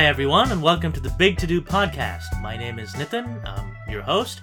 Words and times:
Hi, 0.00 0.06
everyone, 0.06 0.50
and 0.50 0.62
welcome 0.62 0.92
to 0.92 1.00
the 1.00 1.14
Big 1.18 1.36
To 1.36 1.46
Do 1.46 1.60
podcast. 1.60 2.40
My 2.40 2.56
name 2.56 2.78
is 2.78 2.94
Nitin, 2.94 3.46
I'm 3.46 3.76
your 3.86 4.00
host. 4.00 4.40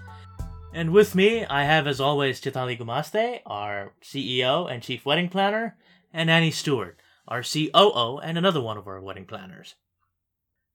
And 0.71 0.91
with 0.93 1.15
me, 1.15 1.45
I 1.45 1.63
have, 1.63 1.87
as 1.87 1.99
always, 1.99 2.39
Chitali 2.39 2.79
Gumaste, 2.79 3.39
our 3.43 3.93
CEO 4.04 4.71
and 4.71 4.83
chief 4.83 5.04
wedding 5.04 5.29
planner, 5.29 5.75
and 6.13 6.29
Annie 6.29 6.51
Stewart, 6.51 6.99
our 7.27 7.41
COO 7.41 8.19
and 8.19 8.37
another 8.37 8.61
one 8.61 8.77
of 8.77 8.85
our 8.85 9.01
wedding 9.01 9.25
planners. 9.25 9.73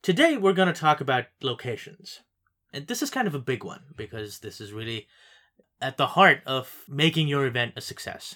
Today, 0.03 0.37
we're 0.37 0.53
going 0.53 0.67
to 0.67 0.75
talk 0.75 1.01
about 1.01 1.27
locations. 1.41 2.23
And 2.73 2.89
this 2.89 3.03
is 3.03 3.09
kind 3.09 3.29
of 3.29 3.37
a 3.37 3.39
big 3.39 3.63
one 3.63 3.83
because 3.97 4.41
this 4.41 4.61
is 4.61 4.73
really 4.73 5.07
at 5.81 5.97
the 5.97 6.09
heart 6.09 6.41
of 6.45 6.83
making 6.89 7.29
your 7.29 7.47
event 7.47 7.75
a 7.77 7.81
success. 7.81 8.35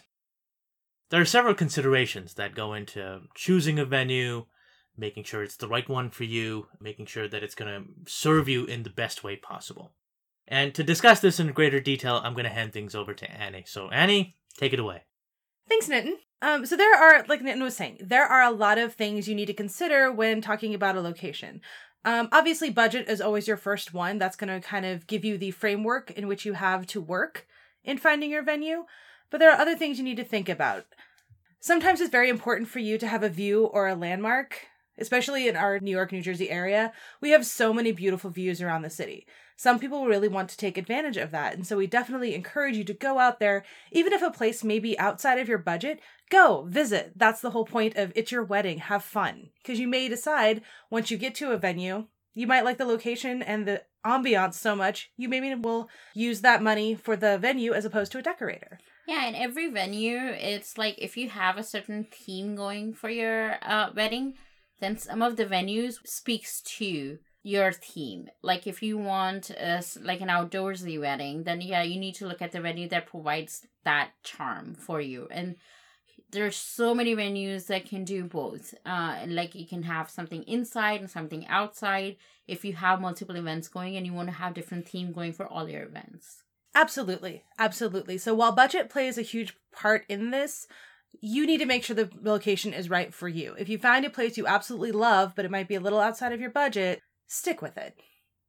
There 1.11 1.21
are 1.21 1.25
several 1.25 1.55
considerations 1.55 2.35
that 2.35 2.55
go 2.55 2.73
into 2.73 3.23
choosing 3.35 3.81
a 3.81 3.85
venue, 3.85 4.47
making 4.97 5.25
sure 5.25 5.43
it's 5.43 5.57
the 5.57 5.69
right 5.69 5.89
one 5.89 6.11
for 6.11 6.25
you, 6.25 6.69
making 6.81 7.07
sure 7.07 7.29
that 7.29 7.43
it's 7.43 7.55
going 7.55 7.71
to 7.71 8.11
serve 8.11 8.49
you 8.49 8.65
in 8.65 8.83
the 8.83 8.91
best 8.91 9.23
way 9.25 9.37
possible. 9.37 9.93
And 10.49 10.75
to 10.75 10.85
discuss 10.85 11.21
this 11.21 11.41
in 11.41 11.53
greater 11.53 11.81
detail, 11.81 12.21
I'm 12.23 12.35
going 12.35 12.45
to 12.45 12.51
hand 12.51 12.73
things 12.73 12.95
over 12.95 13.15
to 13.15 13.31
Annie. 13.31 13.65
So, 13.67 13.89
Annie, 13.91 14.37
take 14.59 14.73
it 14.73 14.81
away. 14.81 15.03
Thanks, 15.69 15.89
Nitin. 15.89 16.15
Um, 16.43 16.67
so 16.67 16.77
there 16.77 16.95
are, 16.95 17.25
like 17.29 17.41
Nitin 17.41 17.63
was 17.63 17.77
saying, 17.77 17.99
there 18.01 18.27
are 18.27 18.43
a 18.43 18.53
lot 18.53 18.79
of 18.79 18.95
things 18.95 19.27
you 19.27 19.35
need 19.35 19.47
to 19.47 19.55
consider 19.55 20.13
when 20.13 20.41
talking 20.41 20.75
about 20.75 20.97
a 20.97 21.01
location. 21.01 21.61
Um, 22.05 22.29
obviously, 22.31 22.71
budget 22.71 23.09
is 23.09 23.21
always 23.21 23.49
your 23.49 23.57
first 23.57 23.93
one. 23.93 24.19
That's 24.19 24.37
going 24.37 24.49
to 24.49 24.67
kind 24.67 24.87
of 24.87 25.09
give 25.09 25.25
you 25.25 25.37
the 25.37 25.51
framework 25.51 26.13
in 26.13 26.29
which 26.29 26.45
you 26.45 26.53
have 26.53 26.87
to 26.89 27.01
work 27.01 27.49
in 27.83 27.99
finding 27.99 28.31
your 28.31 28.45
venue. 28.45 28.85
But 29.31 29.39
there 29.39 29.51
are 29.51 29.61
other 29.61 29.75
things 29.75 29.99
you 29.99 30.05
need 30.05 30.19
to 30.19 30.25
think 30.25 30.49
about. 30.49 30.85
Sometimes 31.59 32.01
it's 32.01 32.11
very 32.11 32.29
important 32.29 32.69
for 32.69 32.79
you 32.79 32.97
to 32.99 33.09
have 33.09 33.25
a 33.25 33.29
view 33.29 33.65
or 33.65 33.89
a 33.89 33.97
landmark, 33.97 34.69
especially 34.99 35.49
in 35.49 35.57
our 35.57 35.79
New 35.79 35.91
York, 35.91 36.13
New 36.13 36.23
Jersey 36.23 36.51
area. 36.51 36.93
We 37.21 37.31
have 37.31 37.47
so 37.47 37.73
many 37.73 37.93
beautiful 37.93 38.31
views 38.31 38.61
around 38.61 38.83
the 38.83 38.91
city. 38.91 39.27
Some 39.57 39.79
people 39.79 40.07
really 40.07 40.29
want 40.29 40.51
to 40.51 40.57
take 40.57 40.77
advantage 40.77 41.17
of 41.17 41.31
that. 41.31 41.55
And 41.55 41.67
so 41.67 41.79
we 41.79 41.87
definitely 41.87 42.35
encourage 42.35 42.77
you 42.77 42.85
to 42.85 42.93
go 42.93 43.19
out 43.19 43.41
there, 43.41 43.65
even 43.91 44.13
if 44.13 44.23
a 44.23 44.31
place 44.31 44.63
may 44.63 44.79
be 44.79 44.99
outside 44.99 45.39
of 45.39 45.49
your 45.49 45.59
budget, 45.59 46.01
go 46.31 46.65
visit. 46.69 47.13
That's 47.17 47.41
the 47.41 47.51
whole 47.51 47.65
point 47.65 47.97
of 47.97 48.13
it's 48.15 48.31
your 48.31 48.45
wedding. 48.45 48.79
Have 48.79 49.03
fun. 49.03 49.49
Because 49.63 49.79
you 49.79 49.89
may 49.89 50.09
decide 50.09 50.61
once 50.91 51.11
you 51.11 51.17
get 51.17 51.35
to 51.37 51.53
a 51.53 51.57
venue, 51.57 52.07
you 52.35 52.47
might 52.47 52.65
like 52.65 52.77
the 52.77 52.85
location 52.85 53.43
and 53.43 53.67
the 53.67 53.83
ambiance 54.05 54.55
so 54.55 54.77
much, 54.77 55.11
you 55.17 55.29
maybe 55.29 55.55
will 55.55 55.89
use 56.15 56.43
that 56.43 56.63
money 56.63 56.95
for 56.95 57.17
the 57.17 57.39
venue 57.39 57.73
as 57.73 57.85
opposed 57.85 58.13
to 58.13 58.19
a 58.19 58.23
decorator. 58.23 58.79
Yeah, 59.09 59.27
in 59.27 59.35
every 59.35 59.71
venue, 59.71 60.19
it's 60.19 60.77
like 60.77 60.97
if 60.99 61.17
you 61.17 61.29
have 61.31 61.57
a 61.57 61.63
certain 61.63 62.07
theme 62.11 62.57
going 62.57 62.93
for 62.93 63.09
your 63.09 63.57
uh, 63.63 63.91
wedding, 63.95 64.35
then 64.81 64.99
some 64.99 65.23
of 65.23 65.37
the 65.37 65.47
venues 65.47 66.07
speaks 66.07 66.61
to 66.63 67.19
your 67.43 67.73
theme. 67.73 68.29
Like 68.43 68.67
if 68.67 68.83
you 68.83 68.99
want 68.99 69.51
a, 69.51 69.83
like 70.03 70.21
an 70.21 70.29
outdoorsy 70.29 71.01
wedding, 71.01 71.45
then 71.45 71.61
yeah, 71.61 71.83
you 71.83 72.01
need 72.01 72.17
to 72.17 72.27
look 72.27 72.43
at 72.43 72.53
the 72.53 72.61
venue 72.61 72.89
that 72.89 73.07
provides 73.07 73.67
that 73.85 74.11
charm 74.25 74.75
for 74.75 75.01
you. 75.01 75.29
And 75.31 75.57
there's 76.33 76.57
so 76.57 76.95
many 76.95 77.15
venues 77.15 77.67
that 77.67 77.87
can 77.87 78.05
do 78.05 78.25
both. 78.25 78.75
Uh, 78.85 79.19
like 79.29 79.55
you 79.55 79.67
can 79.67 79.85
have 79.85 80.11
something 80.11 80.43
inside 80.43 81.01
and 81.01 81.11
something 81.11 81.47
outside. 81.47 82.17
If 82.49 82.65
you 82.65 82.73
have 82.75 83.01
multiple 83.01 83.37
events 83.37 83.69
going 83.69 83.97
and 83.97 84.05
you 84.05 84.13
want 84.13 84.29
to 84.29 84.35
have 84.35 84.55
different 84.55 84.89
theme 84.89 85.13
going 85.13 85.33
for 85.33 85.47
all 85.47 85.69
your 85.69 85.85
events. 85.85 86.43
Absolutely. 86.75 87.45
Absolutely. 87.59 88.19
So 88.19 88.35
while 88.35 88.53
budget 88.53 88.91
plays 88.91 89.17
a 89.17 89.23
huge 89.23 89.57
part 89.73 90.05
in 90.09 90.31
this, 90.31 90.67
you 91.21 91.47
need 91.47 91.59
to 91.59 91.67
make 91.67 91.85
sure 91.85 91.97
the 91.97 92.11
location 92.23 92.73
is 92.73 92.91
right 92.91 93.13
for 93.13 93.29
you. 93.29 93.55
If 93.59 93.69
you 93.69 93.79
find 93.79 94.05
a 94.05 94.11
place 94.11 94.37
you 94.37 94.47
absolutely 94.47 94.93
love, 94.93 95.33
but 95.35 95.45
it 95.45 95.51
might 95.51 95.69
be 95.69 95.75
a 95.75 95.81
little 95.81 96.01
outside 96.01 96.33
of 96.33 96.41
your 96.41 96.51
budget, 96.51 97.01
stick 97.27 97.63
with 97.63 97.77
it. 97.77 97.95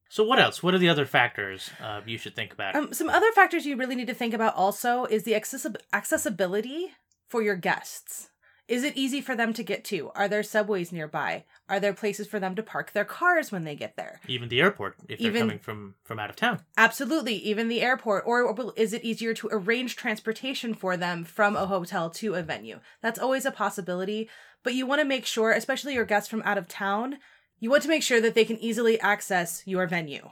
So, 0.09 0.23
what 0.23 0.39
else? 0.39 0.63
What 0.63 0.73
are 0.73 0.77
the 0.77 0.89
other 0.89 1.06
factors 1.06 1.69
uh, 1.81 2.01
you 2.06 2.17
should 2.17 2.35
think 2.35 2.53
about? 2.53 2.75
Um, 2.75 2.94
some 2.94 3.09
other 3.09 3.31
factors 3.33 3.66
you 3.66 3.75
really 3.75 3.95
need 3.95 4.07
to 4.07 4.13
think 4.13 4.33
about 4.33 4.56
also 4.56 5.06
is 5.06 5.23
the 5.23 5.33
accessi- 5.33 5.75
accessibility 5.91 6.94
for 7.27 7.41
your 7.41 7.56
guests. 7.57 8.29
Is 8.67 8.83
it 8.83 8.97
easy 8.97 9.22
for 9.22 9.33
them 9.33 9.53
to 9.53 9.63
get 9.63 9.85
to? 9.85 10.11
Are 10.13 10.28
there 10.28 10.44
subways 10.44 10.91
nearby? 10.91 11.45
Are 11.69 11.79
there 11.79 11.94
places 11.94 12.28
for 12.28 12.38
them 12.38 12.53
to 12.55 12.63
park 12.63 12.91
their 12.91 13.05
cars 13.05 13.50
when 13.50 13.63
they 13.63 13.75
get 13.75 13.95
there? 13.95 14.19
Even 14.28 14.50
the 14.50 14.59
airport, 14.59 14.97
if 15.07 15.19
they're 15.19 15.31
coming 15.31 15.59
from 15.59 15.95
from 16.03 16.19
out 16.19 16.29
of 16.29 16.35
town. 16.35 16.61
Absolutely, 16.75 17.35
even 17.35 17.69
the 17.69 17.81
airport. 17.81 18.23
Or, 18.25 18.41
or 18.41 18.73
is 18.75 18.91
it 18.91 19.06
easier 19.06 19.33
to 19.35 19.50
arrange 19.51 19.95
transportation 19.95 20.73
for 20.73 20.97
them 20.97 21.23
from 21.23 21.56
a 21.56 21.66
hotel 21.66 22.09
to 22.11 22.33
a 22.35 22.44
venue? 22.44 22.81
That's 23.01 23.19
always 23.19 23.45
a 23.45 23.51
possibility. 23.51 24.29
But 24.63 24.73
you 24.73 24.85
want 24.85 25.00
to 25.00 25.07
make 25.07 25.25
sure, 25.25 25.51
especially 25.51 25.94
your 25.94 26.03
guests 26.03 26.29
from 26.29 26.41
out 26.44 26.57
of 26.57 26.67
town, 26.67 27.19
you 27.59 27.69
want 27.69 27.83
to 27.83 27.89
make 27.89 28.03
sure 28.03 28.19
that 28.19 28.35
they 28.35 28.45
can 28.45 28.57
easily 28.57 29.00
access 29.00 29.63
your 29.66 29.88
venue. 29.88 30.29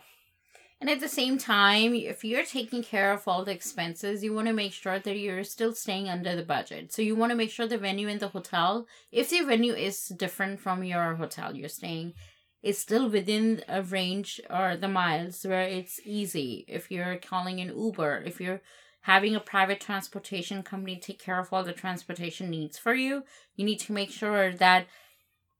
And 0.85 0.91
at 0.91 0.99
the 0.99 1.09
same 1.09 1.39
time, 1.39 1.95
if 1.95 2.23
you're 2.23 2.45
taking 2.45 2.83
care 2.83 3.11
of 3.11 3.27
all 3.27 3.43
the 3.43 3.51
expenses, 3.51 4.23
you 4.23 4.35
want 4.35 4.45
to 4.49 4.53
make 4.53 4.71
sure 4.71 4.99
that 4.99 5.17
you're 5.17 5.43
still 5.43 5.73
staying 5.73 6.09
under 6.09 6.35
the 6.35 6.43
budget. 6.43 6.93
So 6.93 7.01
you 7.01 7.15
want 7.15 7.31
to 7.31 7.35
make 7.35 7.49
sure 7.49 7.65
the 7.65 7.79
venue 7.79 8.07
and 8.07 8.19
the 8.19 8.27
hotel, 8.27 8.85
if 9.11 9.31
the 9.31 9.41
venue 9.41 9.73
is 9.73 10.09
different 10.09 10.59
from 10.59 10.83
your 10.83 11.15
hotel 11.15 11.55
you're 11.55 11.69
staying, 11.69 12.13
is 12.61 12.77
still 12.77 13.09
within 13.09 13.63
a 13.67 13.81
range 13.81 14.39
or 14.47 14.77
the 14.77 14.87
miles 14.87 15.43
where 15.43 15.63
it's 15.63 15.99
easy. 16.05 16.65
If 16.67 16.91
you're 16.91 17.17
calling 17.17 17.59
an 17.59 17.75
Uber, 17.75 18.21
if 18.23 18.39
you're 18.39 18.61
having 19.01 19.33
a 19.35 19.39
private 19.39 19.81
transportation 19.81 20.61
company 20.61 20.99
take 20.99 21.17
care 21.17 21.39
of 21.39 21.51
all 21.51 21.63
the 21.63 21.73
transportation 21.73 22.51
needs 22.51 22.77
for 22.77 22.93
you, 22.93 23.23
you 23.55 23.65
need 23.65 23.79
to 23.79 23.91
make 23.91 24.11
sure 24.11 24.53
that 24.53 24.85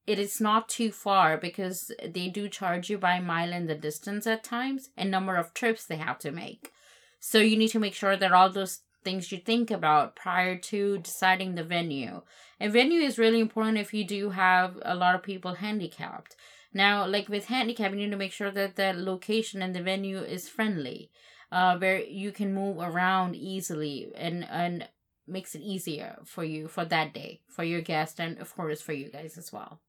it 0.08 0.20
is 0.20 0.40
not 0.40 0.70
too 0.70 0.92
far 0.92 1.38
because 1.38 1.92
they 2.08 2.28
do 2.28 2.48
charge 2.48 2.90
you 2.90 2.98
by 2.98 3.20
mile 3.20 3.52
and 3.52 3.68
the 3.68 3.76
distance 3.76 4.28
at 4.28 4.44
times 4.44 4.90
and 4.96 5.10
number 5.10 5.36
of 5.36 5.54
trips 5.54 5.86
they 5.86 5.98
have 5.98 6.20
to 6.20 6.32
make. 6.32 6.72
So 7.20 7.40
you 7.40 7.58
need 7.58 7.70
to 7.70 7.80
make 7.80 7.96
sure 7.96 8.16
that 8.16 8.32
all 8.32 8.52
those 8.52 8.82
things 9.04 9.32
you 9.32 9.38
think 9.38 9.72
about 9.72 10.16
prior 10.16 10.58
to 10.58 10.98
deciding 11.00 11.56
the 11.56 11.64
venue. 11.64 12.22
And 12.60 12.74
venue 12.74 13.02
is 13.02 13.18
really 13.18 13.40
important 13.40 13.78
if 13.78 13.94
you 13.94 14.06
do 14.06 14.32
have 14.32 14.78
a 14.84 14.96
lot 14.96 15.16
of 15.16 15.24
people 15.24 15.56
handicapped. 15.56 16.36
Now, 16.74 17.08
like 17.08 17.30
with 17.30 17.46
handicap, 17.46 17.92
you 17.92 17.98
need 17.98 18.12
to 18.12 18.18
make 18.18 18.34
sure 18.34 18.52
that 18.52 18.76
the 18.76 18.94
location 18.94 19.62
and 19.62 19.74
the 19.74 19.82
venue 19.82 20.20
is 20.20 20.50
friendly, 20.50 21.10
uh, 21.52 21.78
where 21.78 22.04
you 22.04 22.32
can 22.32 22.54
move 22.54 22.78
around 22.80 23.36
easily 23.36 24.12
and 24.16 24.46
and 24.50 24.90
makes 25.28 25.56
it 25.56 25.62
easier 25.62 26.18
for 26.26 26.44
you 26.44 26.68
for 26.68 26.86
that 26.86 27.14
day, 27.14 27.42
for 27.48 27.64
your 27.64 27.82
guest, 27.82 28.20
and 28.20 28.38
of 28.40 28.54
course 28.56 28.82
for 28.82 28.94
you 28.94 29.10
guys 29.10 29.38
as 29.38 29.54
well. 29.54 29.80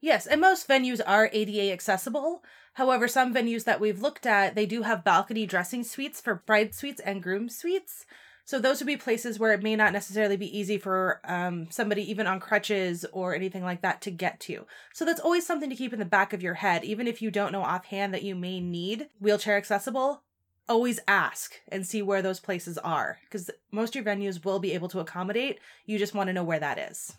Yes, 0.00 0.26
and 0.26 0.40
most 0.40 0.66
venues 0.66 1.00
are 1.06 1.28
ADA 1.32 1.72
accessible. 1.72 2.42
However, 2.74 3.06
some 3.06 3.34
venues 3.34 3.64
that 3.64 3.80
we've 3.80 4.00
looked 4.00 4.26
at, 4.26 4.54
they 4.54 4.66
do 4.66 4.82
have 4.82 5.04
balcony 5.04 5.44
dressing 5.44 5.84
suites 5.84 6.20
for 6.20 6.42
bride 6.46 6.74
suites 6.74 7.00
and 7.00 7.22
groom 7.22 7.48
suites. 7.48 8.06
So 8.44 8.58
those 8.58 8.80
would 8.80 8.86
be 8.86 8.96
places 8.96 9.38
where 9.38 9.52
it 9.52 9.62
may 9.62 9.76
not 9.76 9.92
necessarily 9.92 10.36
be 10.36 10.58
easy 10.58 10.78
for 10.78 11.20
um, 11.24 11.68
somebody 11.70 12.10
even 12.10 12.26
on 12.26 12.40
crutches 12.40 13.04
or 13.12 13.34
anything 13.34 13.62
like 13.62 13.82
that 13.82 14.00
to 14.02 14.10
get 14.10 14.40
to. 14.40 14.66
So 14.92 15.04
that's 15.04 15.20
always 15.20 15.46
something 15.46 15.70
to 15.70 15.76
keep 15.76 15.92
in 15.92 16.00
the 16.00 16.04
back 16.04 16.32
of 16.32 16.42
your 16.42 16.54
head, 16.54 16.82
even 16.82 17.06
if 17.06 17.20
you 17.20 17.30
don't 17.30 17.52
know 17.52 17.62
offhand 17.62 18.14
that 18.14 18.24
you 18.24 18.34
may 18.34 18.58
need 18.58 19.08
wheelchair 19.20 19.56
accessible. 19.56 20.22
Always 20.68 21.00
ask 21.06 21.60
and 21.68 21.86
see 21.86 22.00
where 22.00 22.22
those 22.22 22.40
places 22.40 22.78
are, 22.78 23.18
because 23.24 23.50
most 23.70 23.94
of 23.94 24.04
your 24.04 24.14
venues 24.14 24.44
will 24.44 24.58
be 24.58 24.72
able 24.72 24.88
to 24.88 25.00
accommodate. 25.00 25.60
You 25.84 25.98
just 25.98 26.14
want 26.14 26.28
to 26.28 26.32
know 26.32 26.44
where 26.44 26.60
that 26.60 26.78
is. 26.78 27.16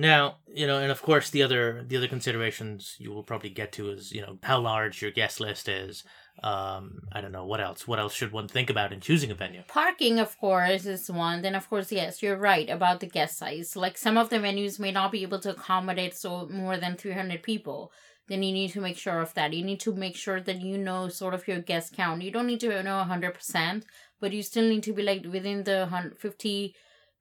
Now, 0.00 0.38
you 0.48 0.66
know, 0.66 0.78
and 0.78 0.90
of 0.90 1.02
course 1.02 1.28
the 1.28 1.42
other 1.42 1.84
the 1.86 1.98
other 1.98 2.08
considerations 2.08 2.96
you 2.98 3.12
will 3.12 3.22
probably 3.22 3.50
get 3.50 3.70
to 3.72 3.90
is, 3.90 4.12
you 4.12 4.22
know, 4.22 4.38
how 4.42 4.58
large 4.58 5.02
your 5.02 5.10
guest 5.10 5.40
list 5.40 5.68
is. 5.68 6.04
Um, 6.42 7.02
I 7.12 7.20
don't 7.20 7.32
know, 7.32 7.44
what 7.44 7.60
else? 7.60 7.86
What 7.86 7.98
else 7.98 8.14
should 8.14 8.32
one 8.32 8.48
think 8.48 8.70
about 8.70 8.94
in 8.94 9.00
choosing 9.00 9.30
a 9.30 9.34
venue? 9.34 9.62
Parking, 9.68 10.18
of 10.18 10.38
course, 10.38 10.86
is 10.86 11.10
one. 11.10 11.42
Then, 11.42 11.54
of 11.54 11.68
course, 11.68 11.92
yes, 11.92 12.22
you're 12.22 12.38
right 12.38 12.70
about 12.70 13.00
the 13.00 13.06
guest 13.06 13.36
size. 13.36 13.76
Like 13.76 13.98
some 13.98 14.16
of 14.16 14.30
the 14.30 14.38
venues 14.38 14.78
may 14.78 14.90
not 14.90 15.12
be 15.12 15.20
able 15.20 15.40
to 15.40 15.50
accommodate 15.50 16.14
so 16.14 16.48
more 16.48 16.78
than 16.78 16.96
300 16.96 17.42
people. 17.42 17.92
Then 18.26 18.42
you 18.42 18.54
need 18.54 18.70
to 18.70 18.80
make 18.80 18.96
sure 18.96 19.20
of 19.20 19.34
that. 19.34 19.52
You 19.52 19.62
need 19.62 19.80
to 19.80 19.92
make 19.92 20.16
sure 20.16 20.40
that 20.40 20.62
you 20.62 20.78
know 20.78 21.08
sort 21.08 21.34
of 21.34 21.46
your 21.46 21.60
guest 21.60 21.92
count. 21.94 22.22
You 22.22 22.30
don't 22.30 22.46
need 22.46 22.60
to 22.60 22.82
know 22.82 23.04
100%, 23.06 23.82
but 24.18 24.32
you 24.32 24.42
still 24.42 24.66
need 24.66 24.84
to 24.84 24.94
be 24.94 25.02
like 25.02 25.26
within 25.30 25.64
the 25.64 25.80
150 25.80 26.74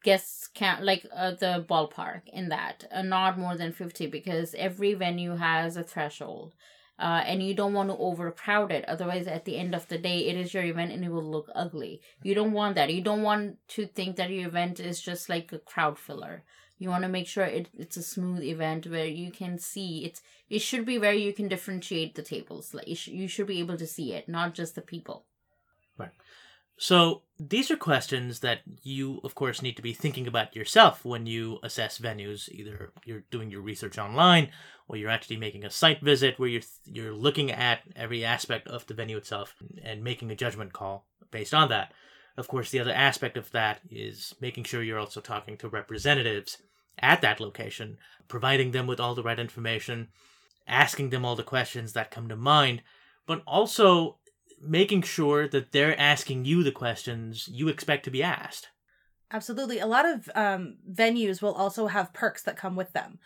guests 0.03 0.47
count, 0.53 0.83
like 0.83 1.05
uh, 1.13 1.31
the 1.31 1.65
ballpark 1.67 2.21
in 2.31 2.49
that, 2.49 2.85
uh, 2.91 3.01
not 3.01 3.37
more 3.37 3.55
than 3.57 3.71
50 3.71 4.07
because 4.07 4.55
every 4.55 4.93
venue 4.93 5.35
has 5.35 5.77
a 5.77 5.83
threshold. 5.83 6.53
Uh, 6.97 7.23
and 7.25 7.41
you 7.41 7.53
don't 7.53 7.73
want 7.73 7.89
to 7.89 7.95
overcrowd 7.95 8.73
it. 8.73 8.83
Otherwise, 8.85 9.25
at 9.25 9.45
the 9.45 9.55
end 9.55 9.73
of 9.73 9.87
the 9.87 9.97
day, 9.97 10.27
it 10.27 10.35
is 10.35 10.53
your 10.53 10.63
event 10.63 10.91
and 10.91 11.05
it 11.05 11.09
will 11.09 11.23
look 11.23 11.49
ugly. 11.55 12.01
You 12.23 12.35
don't 12.35 12.51
want 12.51 12.75
that. 12.75 12.93
You 12.93 13.01
don't 13.01 13.21
want 13.23 13.55
to 13.69 13.85
think 13.85 14.17
that 14.17 14.29
your 14.29 14.49
event 14.49 14.81
is 14.81 14.99
just 14.99 15.29
like 15.29 15.53
a 15.53 15.59
crowd 15.59 15.97
filler. 15.97 16.43
You 16.77 16.89
want 16.89 17.03
to 17.03 17.09
make 17.09 17.27
sure 17.27 17.45
it, 17.45 17.69
it's 17.77 17.95
a 17.95 18.03
smooth 18.03 18.43
event 18.43 18.85
where 18.87 19.05
you 19.05 19.31
can 19.31 19.59
see 19.59 20.05
it's. 20.05 20.21
It 20.49 20.59
should 20.59 20.85
be 20.85 20.97
where 20.97 21.13
you 21.13 21.31
can 21.31 21.47
differentiate 21.47 22.15
the 22.15 22.21
tables. 22.21 22.73
Like 22.73 22.87
you, 22.87 22.95
sh- 22.95 23.09
you 23.09 23.27
should 23.27 23.47
be 23.47 23.59
able 23.59 23.77
to 23.77 23.87
see 23.87 24.13
it, 24.13 24.27
not 24.27 24.53
just 24.53 24.75
the 24.75 24.81
people. 24.81 25.25
So 26.81 27.23
these 27.37 27.69
are 27.69 27.75
questions 27.75 28.39
that 28.39 28.61
you, 28.83 29.19
of 29.25 29.35
course, 29.35 29.61
need 29.61 29.75
to 29.75 29.81
be 29.81 29.91
thinking 29.91 30.27
about 30.27 30.55
yourself 30.55 31.03
when 31.03 31.25
you 31.25 31.59
assess 31.61 31.99
venues. 31.99 32.47
Either 32.47 32.93
you're 33.03 33.25
doing 33.29 33.51
your 33.51 33.61
research 33.61 33.97
online, 33.97 34.49
or 34.87 34.95
you're 34.95 35.09
actually 35.09 35.35
making 35.35 35.65
a 35.65 35.69
site 35.69 35.99
visit 35.99 36.39
where 36.39 36.47
you're 36.47 36.61
you're 36.85 37.13
looking 37.13 37.51
at 37.51 37.81
every 37.97 38.23
aspect 38.23 38.69
of 38.69 38.87
the 38.87 38.93
venue 38.93 39.17
itself 39.17 39.55
and 39.83 40.05
making 40.05 40.31
a 40.31 40.37
judgment 40.37 40.71
call 40.71 41.05
based 41.31 41.53
on 41.53 41.67
that. 41.67 41.93
Of 42.37 42.47
course, 42.47 42.69
the 42.69 42.79
other 42.79 42.93
aspect 42.93 43.35
of 43.35 43.51
that 43.51 43.81
is 43.89 44.33
making 44.39 44.63
sure 44.63 44.81
you're 44.81 44.99
also 44.99 45.19
talking 45.19 45.57
to 45.57 45.67
representatives 45.67 46.59
at 46.97 47.19
that 47.21 47.41
location, 47.41 47.97
providing 48.29 48.71
them 48.71 48.87
with 48.87 49.01
all 49.01 49.15
the 49.15 49.23
right 49.23 49.39
information, 49.39 50.07
asking 50.65 51.09
them 51.09 51.25
all 51.25 51.35
the 51.35 51.43
questions 51.43 51.91
that 51.91 52.09
come 52.09 52.29
to 52.29 52.37
mind, 52.37 52.83
but 53.27 53.43
also 53.45 54.18
making 54.61 55.03
sure 55.03 55.47
that 55.47 55.71
they're 55.71 55.99
asking 55.99 56.45
you 56.45 56.63
the 56.63 56.71
questions 56.71 57.49
you 57.51 57.67
expect 57.67 58.05
to 58.05 58.11
be 58.11 58.23
asked. 58.23 58.69
Absolutely. 59.31 59.79
A 59.79 59.85
lot 59.85 60.05
of 60.05 60.29
um, 60.35 60.77
venues 60.91 61.41
will 61.41 61.53
also 61.53 61.87
have 61.87 62.13
perks 62.13 62.43
that 62.43 62.57
come 62.57 62.75
with 62.75 62.93
them. 62.93 63.19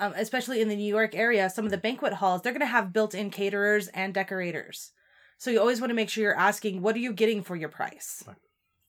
Um, 0.00 0.12
especially 0.16 0.60
in 0.60 0.68
the 0.68 0.76
New 0.76 0.88
York 0.88 1.16
area, 1.16 1.50
some 1.50 1.64
of 1.64 1.72
the 1.72 1.76
banquet 1.76 2.12
halls, 2.12 2.42
they're 2.42 2.52
going 2.52 2.60
to 2.60 2.66
have 2.66 2.92
built 2.92 3.16
in 3.16 3.30
caterers 3.30 3.88
and 3.88 4.14
decorators. 4.14 4.92
So 5.38 5.50
you 5.50 5.58
always 5.58 5.80
want 5.80 5.90
to 5.90 5.94
make 5.94 6.08
sure 6.08 6.22
you're 6.22 6.38
asking, 6.38 6.82
what 6.82 6.94
are 6.94 7.00
you 7.00 7.12
getting 7.12 7.42
for 7.42 7.56
your 7.56 7.68
price? 7.68 8.22
Right. 8.24 8.36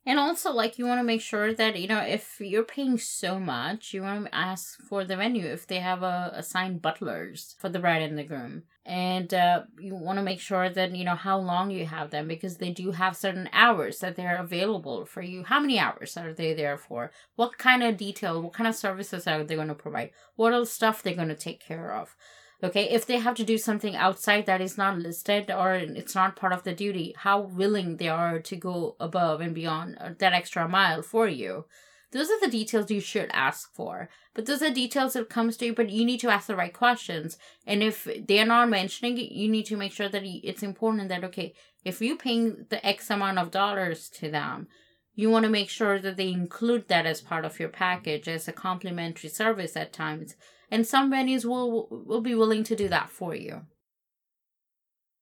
And 0.09 0.17
also, 0.17 0.51
like, 0.51 0.79
you 0.79 0.87
want 0.87 0.97
to 0.99 1.03
make 1.03 1.21
sure 1.21 1.53
that, 1.53 1.79
you 1.79 1.87
know, 1.87 1.99
if 2.01 2.41
you're 2.41 2.63
paying 2.63 2.97
so 2.97 3.39
much, 3.39 3.93
you 3.93 4.01
want 4.01 4.25
to 4.25 4.33
ask 4.35 4.81
for 4.81 5.05
the 5.05 5.15
venue 5.15 5.45
if 5.45 5.67
they 5.67 5.77
have 5.81 6.01
a 6.01 6.31
assigned 6.33 6.81
butlers 6.81 7.53
for 7.59 7.69
the 7.69 7.77
bride 7.77 8.01
and 8.01 8.17
the 8.17 8.23
groom. 8.23 8.63
And 8.87 9.31
uh, 9.31 9.65
you 9.77 9.93
want 9.93 10.17
to 10.17 10.23
make 10.23 10.39
sure 10.39 10.67
that, 10.67 10.95
you 10.95 11.05
know, 11.05 11.13
how 11.13 11.37
long 11.37 11.69
you 11.69 11.85
have 11.85 12.09
them 12.09 12.27
because 12.27 12.57
they 12.57 12.71
do 12.71 12.89
have 12.89 13.15
certain 13.15 13.49
hours 13.53 13.99
that 13.99 14.15
they're 14.15 14.37
available 14.37 15.05
for 15.05 15.21
you. 15.21 15.43
How 15.43 15.59
many 15.59 15.77
hours 15.77 16.17
are 16.17 16.33
they 16.33 16.55
there 16.55 16.79
for? 16.79 17.11
What 17.35 17.59
kind 17.59 17.83
of 17.83 17.95
detail, 17.95 18.41
what 18.41 18.53
kind 18.53 18.67
of 18.67 18.73
services 18.73 19.27
are 19.27 19.43
they 19.43 19.53
going 19.53 19.67
to 19.67 19.75
provide? 19.75 20.09
What 20.35 20.53
else 20.53 20.71
stuff 20.71 21.03
they're 21.03 21.13
going 21.13 21.27
to 21.27 21.35
take 21.35 21.59
care 21.59 21.93
of? 21.93 22.15
Okay, 22.61 22.89
if 22.89 23.05
they 23.05 23.19
have 23.19 23.35
to 23.35 23.45
do 23.45 23.57
something 23.57 23.95
outside 23.95 24.45
that 24.45 24.59
is 24.59 24.77
not 24.77 24.99
listed 24.99 25.49
or 25.49 25.73
it's 25.75 26.13
not 26.13 26.35
part 26.35 26.51
of 26.51 26.63
the 26.63 26.73
duty, 26.73 27.15
how 27.17 27.39
willing 27.39 27.95
they 27.95 28.09
are 28.09 28.39
to 28.39 28.55
go 28.57 28.97
above 28.99 29.39
and 29.39 29.55
beyond 29.55 29.97
uh, 29.99 30.09
that 30.19 30.33
extra 30.33 30.67
mile 30.67 31.01
for 31.01 31.27
you. 31.27 31.65
Those 32.11 32.29
are 32.29 32.39
the 32.41 32.51
details 32.51 32.91
you 32.91 32.99
should 32.99 33.29
ask 33.31 33.73
for. 33.73 34.09
But 34.33 34.45
those 34.45 34.61
are 34.61 34.71
details 34.71 35.13
that 35.13 35.29
comes 35.29 35.57
to 35.57 35.67
you, 35.67 35.73
but 35.73 35.89
you 35.89 36.03
need 36.03 36.19
to 36.21 36.29
ask 36.29 36.47
the 36.47 36.55
right 36.55 36.73
questions. 36.73 37.37
And 37.65 37.81
if 37.81 38.07
they're 38.27 38.45
not 38.45 38.69
mentioning 38.69 39.17
it, 39.17 39.31
you 39.31 39.47
need 39.49 39.65
to 39.67 39.77
make 39.77 39.91
sure 39.91 40.09
that 40.09 40.23
it's 40.25 40.63
important 40.63 41.09
that, 41.09 41.23
okay, 41.25 41.53
if 41.85 42.01
you're 42.01 42.17
paying 42.17 42.65
the 42.69 42.85
X 42.85 43.09
amount 43.09 43.37
of 43.37 43.51
dollars 43.51 44.09
to 44.15 44.29
them, 44.29 44.67
you 45.13 45.29
want 45.29 45.43
to 45.43 45.49
make 45.49 45.69
sure 45.69 45.99
that 45.99 46.17
they 46.17 46.29
include 46.29 46.87
that 46.87 47.05
as 47.05 47.21
part 47.21 47.45
of 47.45 47.59
your 47.59 47.69
package 47.69 48.27
as 48.27 48.47
a 48.47 48.53
complimentary 48.53 49.29
service 49.29 49.75
at 49.75 49.93
times 49.93 50.35
and 50.71 50.85
some 50.85 51.11
venues 51.11 51.45
will 51.45 51.87
will 51.89 52.21
be 52.21 52.35
willing 52.35 52.63
to 52.65 52.75
do 52.75 52.87
that 52.89 53.09
for 53.09 53.35
you. 53.35 53.65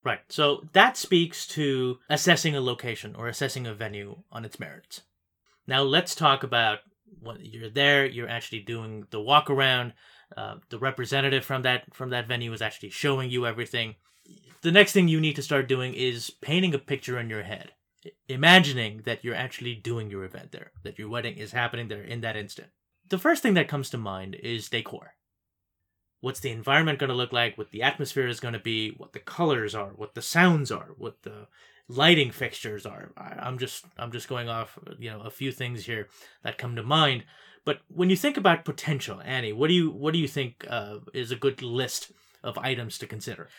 Right. 0.03 0.19
So 0.29 0.67
that 0.73 0.95
speaks 0.95 1.45
to 1.47 1.99
assessing 2.09 2.55
a 2.55 2.61
location 2.61 3.13
or 3.13 3.27
assessing 3.27 3.67
a 3.67 3.73
venue 3.73 4.23
on 4.31 4.45
its 4.45 4.59
merits. 4.59 5.01
Now 5.67 5.81
let's 5.81 6.15
talk 6.15 6.43
about 6.43 6.79
when 7.21 7.39
you're 7.41 7.69
there. 7.69 8.05
You're 8.05 8.29
actually 8.29 8.61
doing 8.61 9.05
the 9.09 9.19
walk 9.19 9.49
around. 9.49 9.93
Uh, 10.35 10.55
the 10.69 10.79
representative 10.79 11.43
from 11.43 11.63
that 11.63 11.93
from 11.93 12.11
that 12.11 12.27
venue 12.27 12.53
is 12.53 12.61
actually 12.61 12.89
showing 12.89 13.29
you 13.29 13.45
everything. 13.45 13.95
The 14.61 14.71
next 14.71 14.93
thing 14.93 15.07
you 15.07 15.19
need 15.19 15.35
to 15.35 15.41
start 15.41 15.67
doing 15.67 15.93
is 15.93 16.29
painting 16.29 16.73
a 16.73 16.79
picture 16.79 17.19
in 17.19 17.29
your 17.29 17.43
head, 17.43 17.71
imagining 18.27 19.01
that 19.05 19.23
you're 19.23 19.35
actually 19.35 19.75
doing 19.75 20.09
your 20.09 20.23
event 20.23 20.51
there, 20.51 20.71
that 20.83 20.97
your 20.97 21.09
wedding 21.09 21.37
is 21.37 21.51
happening 21.51 21.87
there 21.87 22.01
in 22.01 22.21
that 22.21 22.35
instant. 22.35 22.69
The 23.09 23.17
first 23.17 23.43
thing 23.43 23.53
that 23.53 23.69
comes 23.69 23.89
to 23.89 23.97
mind 23.97 24.35
is 24.35 24.69
decor 24.69 25.16
what's 26.21 26.39
the 26.39 26.51
environment 26.51 26.99
going 26.99 27.09
to 27.09 27.15
look 27.15 27.33
like, 27.33 27.57
what 27.57 27.71
the 27.71 27.83
atmosphere 27.83 28.27
is 28.27 28.39
going 28.39 28.53
to 28.53 28.59
be, 28.59 28.91
what 28.97 29.13
the 29.13 29.19
colors 29.19 29.75
are, 29.75 29.91
what 29.95 30.15
the 30.15 30.21
sounds 30.21 30.71
are, 30.71 30.89
what 30.97 31.21
the 31.23 31.47
lighting 31.87 32.31
fixtures 32.31 32.85
are. 32.85 33.11
I, 33.17 33.47
am 33.47 33.57
just 33.57 33.85
I'm 33.97 34.11
just 34.11 34.27
going 34.27 34.49
off 34.49 34.77
you 34.99 35.09
know 35.09 35.21
a 35.21 35.29
few 35.29 35.51
things 35.51 35.85
here 35.85 36.07
that 36.43 36.57
come 36.57 36.75
to 36.75 36.83
mind. 36.83 37.23
But 37.65 37.79
when 37.89 38.09
you 38.09 38.15
think 38.15 38.37
about 38.37 38.65
potential, 38.65 39.21
Annie, 39.23 39.53
what 39.53 39.67
do 39.67 39.73
you 39.73 39.91
what 39.91 40.13
do 40.13 40.19
you 40.19 40.27
think 40.27 40.65
uh, 40.69 40.99
is 41.13 41.31
a 41.31 41.35
good 41.35 41.61
list 41.61 42.11
of 42.43 42.57
items 42.57 42.97
to 42.99 43.07
consider? 43.07 43.49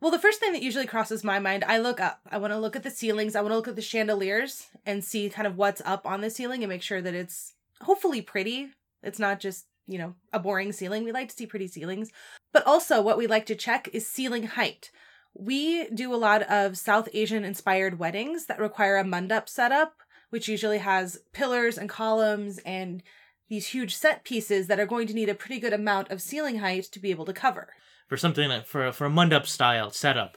Well, 0.00 0.10
the 0.10 0.18
first 0.18 0.40
thing 0.40 0.52
that 0.52 0.62
usually 0.62 0.86
crosses 0.86 1.22
my 1.22 1.38
mind, 1.38 1.64
I 1.64 1.78
look 1.78 2.00
up. 2.00 2.20
I 2.30 2.38
want 2.38 2.52
to 2.52 2.58
look 2.58 2.74
at 2.74 2.82
the 2.82 2.90
ceilings. 2.90 3.36
I 3.36 3.40
want 3.40 3.52
to 3.52 3.56
look 3.56 3.68
at 3.68 3.76
the 3.76 3.82
chandeliers 3.82 4.66
and 4.84 5.04
see 5.04 5.28
kind 5.28 5.46
of 5.46 5.56
what's 5.56 5.80
up 5.84 6.06
on 6.06 6.22
the 6.22 6.30
ceiling 6.30 6.62
and 6.62 6.70
make 6.70 6.82
sure 6.82 7.00
that 7.00 7.14
it's 7.14 7.54
hopefully 7.82 8.20
pretty. 8.20 8.70
It's 9.02 9.18
not 9.18 9.38
just 9.38 9.66
you 9.86 9.98
know, 9.98 10.14
a 10.32 10.38
boring 10.38 10.72
ceiling. 10.72 11.04
We 11.04 11.12
like 11.12 11.28
to 11.28 11.34
see 11.34 11.46
pretty 11.46 11.68
ceilings. 11.68 12.10
But 12.52 12.66
also, 12.66 13.00
what 13.02 13.18
we 13.18 13.26
like 13.26 13.46
to 13.46 13.54
check 13.54 13.88
is 13.92 14.06
ceiling 14.06 14.44
height. 14.44 14.90
We 15.34 15.88
do 15.88 16.14
a 16.14 16.16
lot 16.16 16.42
of 16.42 16.78
South 16.78 17.08
Asian 17.12 17.44
inspired 17.44 17.98
weddings 17.98 18.46
that 18.46 18.58
require 18.58 18.96
a 18.96 19.04
mandap 19.04 19.48
setup, 19.48 19.94
which 20.30 20.48
usually 20.48 20.78
has 20.78 21.20
pillars 21.32 21.76
and 21.76 21.88
columns 21.88 22.58
and 22.64 23.02
these 23.48 23.68
huge 23.68 23.94
set 23.94 24.24
pieces 24.24 24.66
that 24.66 24.80
are 24.80 24.86
going 24.86 25.06
to 25.06 25.14
need 25.14 25.28
a 25.28 25.34
pretty 25.34 25.60
good 25.60 25.72
amount 25.72 26.10
of 26.10 26.22
ceiling 26.22 26.58
height 26.58 26.84
to 26.84 26.98
be 26.98 27.10
able 27.10 27.26
to 27.26 27.32
cover. 27.32 27.68
For 28.08 28.16
something 28.16 28.48
like 28.48 28.66
for 28.66 28.90
for 28.92 29.06
a 29.06 29.10
mandap 29.10 29.46
style 29.46 29.90
setup, 29.90 30.36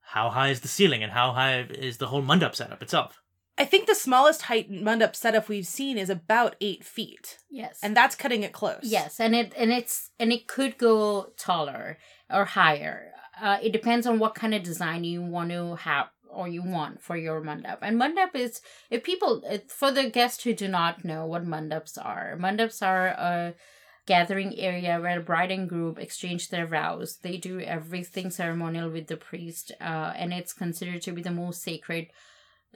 how 0.00 0.30
high 0.30 0.48
is 0.48 0.60
the 0.60 0.68
ceiling 0.68 1.02
and 1.02 1.12
how 1.12 1.32
high 1.32 1.62
is 1.62 1.98
the 1.98 2.06
whole 2.06 2.22
mandap 2.22 2.54
setup 2.54 2.82
itself? 2.82 3.20
I 3.58 3.64
think 3.64 3.86
the 3.86 3.94
smallest 3.94 4.42
height 4.42 4.70
mandap 4.70 5.16
setup 5.16 5.48
we've 5.48 5.66
seen 5.66 5.96
is 5.96 6.10
about 6.10 6.56
eight 6.60 6.84
feet. 6.84 7.38
Yes, 7.50 7.78
and 7.82 7.96
that's 7.96 8.14
cutting 8.14 8.42
it 8.42 8.52
close. 8.52 8.80
Yes, 8.82 9.18
and 9.18 9.34
it 9.34 9.52
and 9.56 9.72
it's 9.72 10.10
and 10.18 10.32
it 10.32 10.46
could 10.46 10.76
go 10.78 11.32
taller 11.38 11.98
or 12.30 12.44
higher. 12.44 13.12
Uh, 13.40 13.58
it 13.62 13.72
depends 13.72 14.06
on 14.06 14.18
what 14.18 14.34
kind 14.34 14.54
of 14.54 14.62
design 14.62 15.04
you 15.04 15.22
want 15.22 15.50
to 15.50 15.76
have 15.76 16.08
or 16.28 16.48
you 16.48 16.62
want 16.62 17.02
for 17.02 17.16
your 17.16 17.40
mandap. 17.40 17.78
And 17.82 18.00
mandap 18.00 18.34
is 18.34 18.60
if 18.90 19.02
people 19.02 19.42
for 19.68 19.90
the 19.90 20.10
guests 20.10 20.44
who 20.44 20.52
do 20.54 20.68
not 20.68 21.04
know 21.04 21.24
what 21.26 21.46
mandaps 21.46 21.96
are. 22.02 22.36
Mandaps 22.38 22.86
are 22.86 23.08
a 23.08 23.54
gathering 24.06 24.56
area 24.58 25.00
where 25.00 25.20
bride 25.20 25.50
and 25.50 25.68
groom 25.68 25.96
exchange 25.98 26.50
their 26.50 26.66
vows. 26.66 27.18
They 27.22 27.36
do 27.38 27.60
everything 27.60 28.30
ceremonial 28.30 28.90
with 28.90 29.08
the 29.08 29.16
priest, 29.16 29.72
uh, 29.80 30.12
and 30.14 30.32
it's 30.32 30.52
considered 30.52 31.02
to 31.02 31.12
be 31.12 31.22
the 31.22 31.30
most 31.30 31.62
sacred 31.62 32.08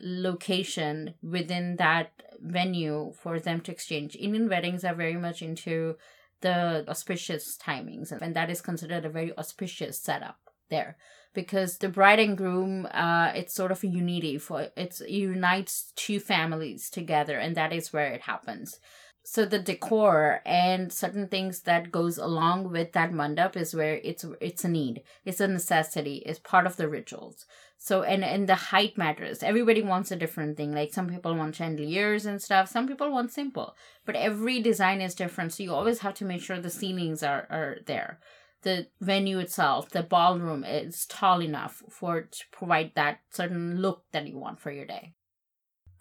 location 0.02 1.14
within 1.22 1.76
that 1.76 2.10
venue 2.40 3.12
for 3.20 3.38
them 3.38 3.60
to 3.60 3.72
exchange. 3.72 4.16
Indian 4.16 4.48
weddings 4.48 4.84
are 4.84 4.94
very 4.94 5.16
much 5.16 5.42
into 5.42 5.96
the 6.40 6.84
auspicious 6.88 7.58
timings, 7.58 8.12
and 8.12 8.34
that 8.34 8.50
is 8.50 8.60
considered 8.60 9.04
a 9.04 9.10
very 9.10 9.36
auspicious 9.36 10.00
setup 10.00 10.38
there. 10.70 10.96
Because 11.32 11.78
the 11.78 11.88
bride 11.88 12.18
and 12.18 12.36
groom 12.36 12.86
uh 12.92 13.30
it's 13.36 13.54
sort 13.54 13.70
of 13.70 13.84
a 13.84 13.86
unity 13.86 14.36
for 14.38 14.68
it 14.76 15.00
unites 15.08 15.92
two 15.94 16.18
families 16.18 16.90
together 16.90 17.38
and 17.38 17.56
that 17.56 17.72
is 17.72 17.92
where 17.92 18.12
it 18.12 18.22
happens. 18.22 18.80
So 19.22 19.44
the 19.44 19.60
decor 19.60 20.40
and 20.44 20.92
certain 20.92 21.28
things 21.28 21.60
that 21.62 21.92
goes 21.92 22.18
along 22.18 22.72
with 22.72 22.92
that 22.92 23.12
mandap 23.12 23.54
is 23.54 23.74
where 23.74 24.00
it's 24.02 24.24
it's 24.40 24.64
a 24.64 24.68
need. 24.68 25.02
It's 25.24 25.40
a 25.40 25.46
necessity. 25.46 26.22
It's 26.26 26.40
part 26.40 26.66
of 26.66 26.76
the 26.76 26.88
rituals 26.88 27.46
so 27.82 28.02
and 28.02 28.22
and 28.22 28.46
the 28.46 28.54
height 28.54 28.98
matters. 28.98 29.42
Everybody 29.42 29.80
wants 29.80 30.10
a 30.10 30.16
different 30.16 30.58
thing. 30.58 30.74
Like 30.74 30.92
some 30.92 31.08
people 31.08 31.34
want 31.34 31.56
chandeliers 31.56 32.26
and 32.26 32.40
stuff. 32.42 32.68
Some 32.68 32.86
people 32.86 33.10
want 33.10 33.32
simple. 33.32 33.74
But 34.04 34.16
every 34.16 34.60
design 34.60 35.00
is 35.00 35.14
different. 35.14 35.54
So 35.54 35.62
you 35.62 35.72
always 35.72 36.00
have 36.00 36.12
to 36.16 36.26
make 36.26 36.42
sure 36.42 36.60
the 36.60 36.68
ceilings 36.68 37.22
are 37.22 37.46
are 37.48 37.78
there. 37.86 38.20
The 38.62 38.88
venue 39.00 39.38
itself 39.38 39.88
the 39.88 40.02
ballroom 40.02 40.62
is 40.62 41.06
tall 41.06 41.42
enough 41.42 41.82
for 41.88 42.20
to 42.20 42.44
provide 42.52 42.92
that 42.96 43.20
certain 43.30 43.80
look 43.80 44.04
that 44.12 44.26
you 44.26 44.36
want 44.36 44.60
for 44.60 44.70
your 44.70 44.84
day. 44.84 45.14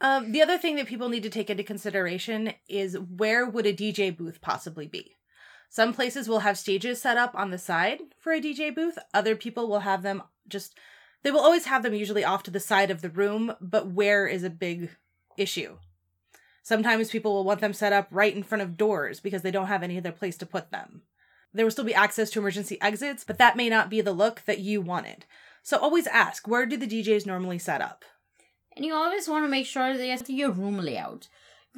Um, 0.01 0.33
the 0.33 0.41
other 0.41 0.57
thing 0.57 0.75
that 0.75 0.87
people 0.87 1.07
need 1.07 1.23
to 1.23 1.29
take 1.29 1.49
into 1.49 1.63
consideration 1.63 2.55
is 2.67 2.99
where 2.99 3.45
would 3.45 3.65
a 3.65 3.73
DJ 3.73 4.15
booth 4.15 4.41
possibly 4.41 4.87
be? 4.87 5.15
Some 5.69 5.93
places 5.93 6.27
will 6.27 6.39
have 6.39 6.57
stages 6.57 7.01
set 7.01 7.15
up 7.15 7.33
on 7.35 7.51
the 7.51 7.57
side 7.57 7.99
for 8.19 8.33
a 8.33 8.41
DJ 8.41 8.75
booth. 8.75 8.97
Other 9.13 9.37
people 9.37 9.69
will 9.69 9.81
have 9.81 10.01
them 10.01 10.23
just, 10.45 10.77
they 11.23 11.31
will 11.31 11.39
always 11.39 11.65
have 11.65 11.83
them 11.83 11.93
usually 11.93 12.23
off 12.23 12.43
to 12.43 12.51
the 12.51 12.59
side 12.59 12.91
of 12.91 13.01
the 13.01 13.09
room, 13.09 13.53
but 13.59 13.87
where 13.87 14.27
is 14.27 14.43
a 14.43 14.49
big 14.49 14.89
issue. 15.37 15.77
Sometimes 16.63 17.09
people 17.09 17.33
will 17.33 17.43
want 17.43 17.61
them 17.61 17.73
set 17.73 17.93
up 17.93 18.07
right 18.11 18.35
in 18.35 18.43
front 18.43 18.61
of 18.61 18.77
doors 18.77 19.19
because 19.19 19.41
they 19.41 19.51
don't 19.51 19.67
have 19.67 19.83
any 19.83 19.97
other 19.97 20.11
place 20.11 20.37
to 20.37 20.45
put 20.45 20.71
them. 20.71 21.01
There 21.53 21.65
will 21.65 21.71
still 21.71 21.85
be 21.85 21.95
access 21.95 22.29
to 22.31 22.39
emergency 22.39 22.79
exits, 22.81 23.23
but 23.23 23.37
that 23.39 23.57
may 23.57 23.69
not 23.69 23.89
be 23.89 24.01
the 24.01 24.11
look 24.11 24.43
that 24.45 24.59
you 24.59 24.81
wanted. 24.81 25.25
So 25.63 25.77
always 25.77 26.07
ask, 26.07 26.47
where 26.47 26.65
do 26.65 26.77
the 26.77 26.87
DJs 26.87 27.25
normally 27.25 27.57
set 27.57 27.81
up? 27.81 28.05
And 28.75 28.85
you 28.85 28.93
always 28.93 29.27
want 29.27 29.45
to 29.45 29.49
make 29.49 29.65
sure 29.65 29.97
that 29.97 30.05
you 30.05 30.11
have 30.11 30.29
your 30.29 30.51
room 30.51 30.77
layout. 30.77 31.27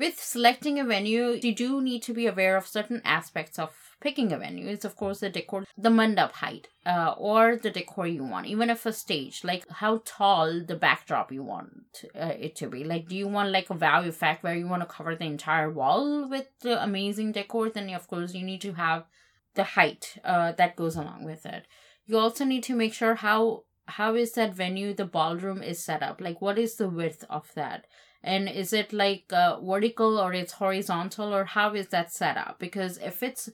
With 0.01 0.19
selecting 0.19 0.79
a 0.79 0.83
venue, 0.83 1.39
you 1.43 1.53
do 1.53 1.79
need 1.79 2.01
to 2.01 2.13
be 2.13 2.25
aware 2.25 2.57
of 2.57 2.65
certain 2.65 3.01
aspects 3.05 3.59
of 3.59 3.69
picking 4.01 4.33
a 4.33 4.37
venue. 4.39 4.67
It's 4.67 4.83
of 4.83 4.95
course 4.95 5.19
the 5.19 5.29
decor, 5.29 5.63
the 5.77 5.89
mandap 5.89 6.31
height, 6.31 6.67
uh, 6.87 7.13
or 7.19 7.55
the 7.55 7.69
decor 7.69 8.07
you 8.07 8.23
want. 8.23 8.47
Even 8.47 8.71
if 8.71 8.87
a 8.87 8.93
stage, 8.93 9.43
like 9.43 9.63
how 9.69 10.01
tall 10.03 10.63
the 10.65 10.75
backdrop 10.75 11.31
you 11.31 11.43
want 11.43 12.03
uh, 12.19 12.33
it 12.47 12.55
to 12.55 12.67
be. 12.67 12.83
Like, 12.83 13.07
do 13.09 13.15
you 13.15 13.27
want 13.27 13.51
like 13.51 13.69
a 13.69 13.75
value 13.75 14.09
effect 14.09 14.43
where 14.43 14.55
you 14.55 14.67
want 14.67 14.81
to 14.81 14.95
cover 14.97 15.15
the 15.15 15.25
entire 15.25 15.69
wall 15.69 16.27
with 16.27 16.47
the 16.61 16.81
amazing 16.83 17.33
decor? 17.33 17.69
Then 17.69 17.93
of 17.93 18.07
course 18.07 18.33
you 18.33 18.43
need 18.43 18.61
to 18.61 18.73
have 18.73 19.05
the 19.53 19.63
height 19.63 20.17
uh, 20.23 20.53
that 20.53 20.75
goes 20.75 20.95
along 20.95 21.25
with 21.25 21.45
it. 21.45 21.67
You 22.07 22.17
also 22.17 22.43
need 22.43 22.63
to 22.63 22.75
make 22.75 22.95
sure 22.95 23.15
how 23.15 23.65
how 23.85 24.15
is 24.15 24.33
that 24.33 24.53
venue 24.53 24.93
the 24.93 25.05
ballroom 25.05 25.61
is 25.61 25.83
set 25.83 26.01
up 26.01 26.21
like 26.21 26.41
what 26.41 26.57
is 26.57 26.75
the 26.75 26.87
width 26.87 27.25
of 27.29 27.51
that 27.55 27.85
and 28.23 28.47
is 28.47 28.73
it 28.73 28.93
like 28.93 29.25
uh, 29.33 29.59
vertical 29.59 30.19
or 30.19 30.33
it's 30.33 30.53
horizontal 30.53 31.33
or 31.33 31.45
how 31.45 31.73
is 31.73 31.87
that 31.87 32.11
set 32.11 32.37
up? 32.37 32.57
Because 32.59 32.97
if 32.97 33.23
it's 33.23 33.49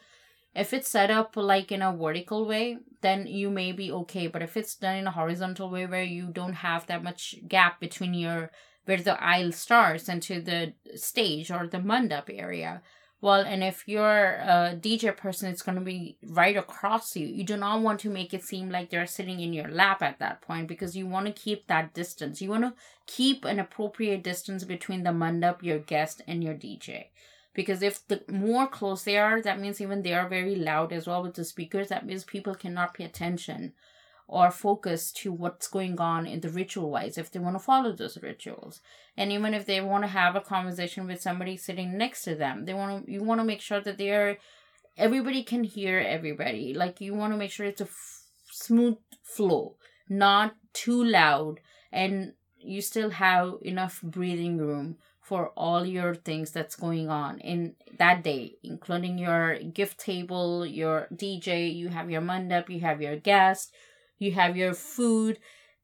if 0.56 0.74
it's 0.74 0.90
set 0.90 1.12
up 1.12 1.38
like 1.38 1.72
in 1.72 1.82
a 1.82 1.96
vertical 1.96 2.46
way 2.46 2.78
then 3.02 3.28
you 3.28 3.50
may 3.50 3.72
be 3.72 3.92
okay. 3.92 4.28
But 4.28 4.42
if 4.42 4.58
it's 4.58 4.76
done 4.76 4.98
in 4.98 5.08
a 5.08 5.12
horizontal 5.12 5.70
way 5.70 5.86
where 5.86 6.04
you 6.04 6.28
don't 6.28 6.54
have 6.54 6.88
that 6.88 7.04
much 7.04 7.36
gap 7.48 7.80
between 7.80 8.14
your 8.14 8.52
where 8.86 8.98
the 8.98 9.22
aisle 9.22 9.52
starts 9.52 10.08
and 10.08 10.22
to 10.24 10.42
the 10.42 10.74
stage 10.96 11.52
or 11.52 11.68
the 11.68 11.78
mandap 11.78 12.30
area 12.30 12.82
well, 13.20 13.42
and 13.42 13.64
if 13.64 13.88
you're 13.88 14.36
a 14.36 14.78
DJ 14.80 15.16
person, 15.16 15.50
it's 15.50 15.64
going 15.64 15.78
to 15.78 15.84
be 15.84 16.18
right 16.24 16.56
across 16.56 17.16
you. 17.16 17.26
You 17.26 17.44
do 17.44 17.58
not 17.58 17.82
want 17.82 18.00
to 18.02 18.12
make 18.12 18.32
it 18.32 18.44
seem 18.44 18.70
like 18.70 18.92
they're 18.92 19.08
sitting 19.08 19.40
in 19.40 19.54
your 19.54 19.70
lap 19.70 20.04
at 20.04 20.20
that 20.20 20.42
point 20.42 20.68
because 20.68 20.96
you 20.96 21.08
want 21.08 21.26
to 21.26 21.32
keep 21.32 21.66
that 21.68 21.96
distance. 21.96 22.42
You 22.42 22.50
want 22.50 22.64
to 22.64 22.74
keep 23.08 23.44
an 23.44 23.60
appropriate 23.60 24.24
distance 24.24 24.64
between 24.64 25.04
the 25.04 25.10
mandap, 25.10 25.64
your 25.64 25.80
guest, 25.80 26.22
and 26.28 26.44
your 26.44 26.54
DJ. 26.54 27.06
Because 27.56 27.82
if 27.82 28.08
the 28.08 28.22
more 28.30 28.68
close 28.68 29.04
they 29.04 29.18
are, 29.18 29.42
that 29.42 29.60
means 29.60 29.82
even 29.82 30.04
they 30.04 30.14
are 30.14 30.30
very 30.30 30.56
loud 30.56 30.94
as 30.94 31.08
well 31.08 31.24
with 31.24 31.34
the 31.34 31.44
speakers. 31.44 31.88
That 31.88 32.06
means 32.06 32.24
people 32.24 32.54
cannot 32.54 32.94
pay 32.94 33.06
attention 33.06 33.74
or 34.27 34.51
focus 34.51 35.12
to 35.12 35.31
what's 35.31 35.67
going 35.67 36.00
on 36.00 36.25
in 36.25 36.41
the 36.41 36.50
ritual 36.50 36.89
wise 36.89 37.17
if 37.17 37.31
they 37.31 37.39
want 37.39 37.55
to 37.55 37.60
follow 37.60 37.91
those 37.93 38.17
rituals. 38.22 38.81
And 39.15 39.31
even 39.31 39.53
if 39.53 39.65
they 39.65 39.79
want 39.81 40.03
to 40.03 40.10
have 40.10 40.36
a 40.36 40.41
conversation 40.41 41.07
with 41.07 41.22
somebody 41.22 41.57
sitting 41.57 41.98
next 41.98 42.24
to 42.24 42.36
them 42.36 42.65
they 42.65 42.74
want 42.74 43.05
to 43.05 43.12
you 43.12 43.24
want 43.24 43.39
to 43.39 43.46
make 43.46 43.62
sure 43.62 43.81
that 43.81 43.98
they 43.98 44.12
are 44.12 44.38
everybody 44.98 45.43
can 45.43 45.63
hear 45.63 46.00
everybody. 46.00 46.74
Like 46.74 47.01
you 47.01 47.13
want 47.13 47.34
to 47.34 47.38
make 47.38 47.51
sure 47.51 47.65
it's 47.65 47.81
a 47.81 47.86
f- 47.86 48.24
smooth 48.51 48.98
flow 49.24 49.75
not 50.10 50.55
too 50.74 51.03
loud 51.03 51.60
and 51.91 52.34
you 52.60 52.81
still 52.81 53.12
have 53.12 53.55
enough 53.62 54.01
breathing 54.01 54.57
room 54.57 54.98
for 55.22 55.50
all 55.57 55.86
your 55.86 56.15
things 56.15 56.51
that's 56.51 56.75
going 56.75 57.10
on 57.10 57.39
in 57.39 57.75
that 57.98 58.24
day, 58.24 58.55
including 58.63 59.17
your 59.17 59.60
gift 59.60 60.00
table, 60.00 60.65
your 60.65 61.07
DJ, 61.13 61.75
you 61.75 61.89
have 61.89 62.10
your 62.10 62.22
mandap, 62.22 62.69
you 62.69 62.79
have 62.79 63.01
your 63.01 63.17
guest, 63.17 63.74
you 64.18 64.32
have 64.34 64.58
your 64.58 64.74
food, 64.74 65.40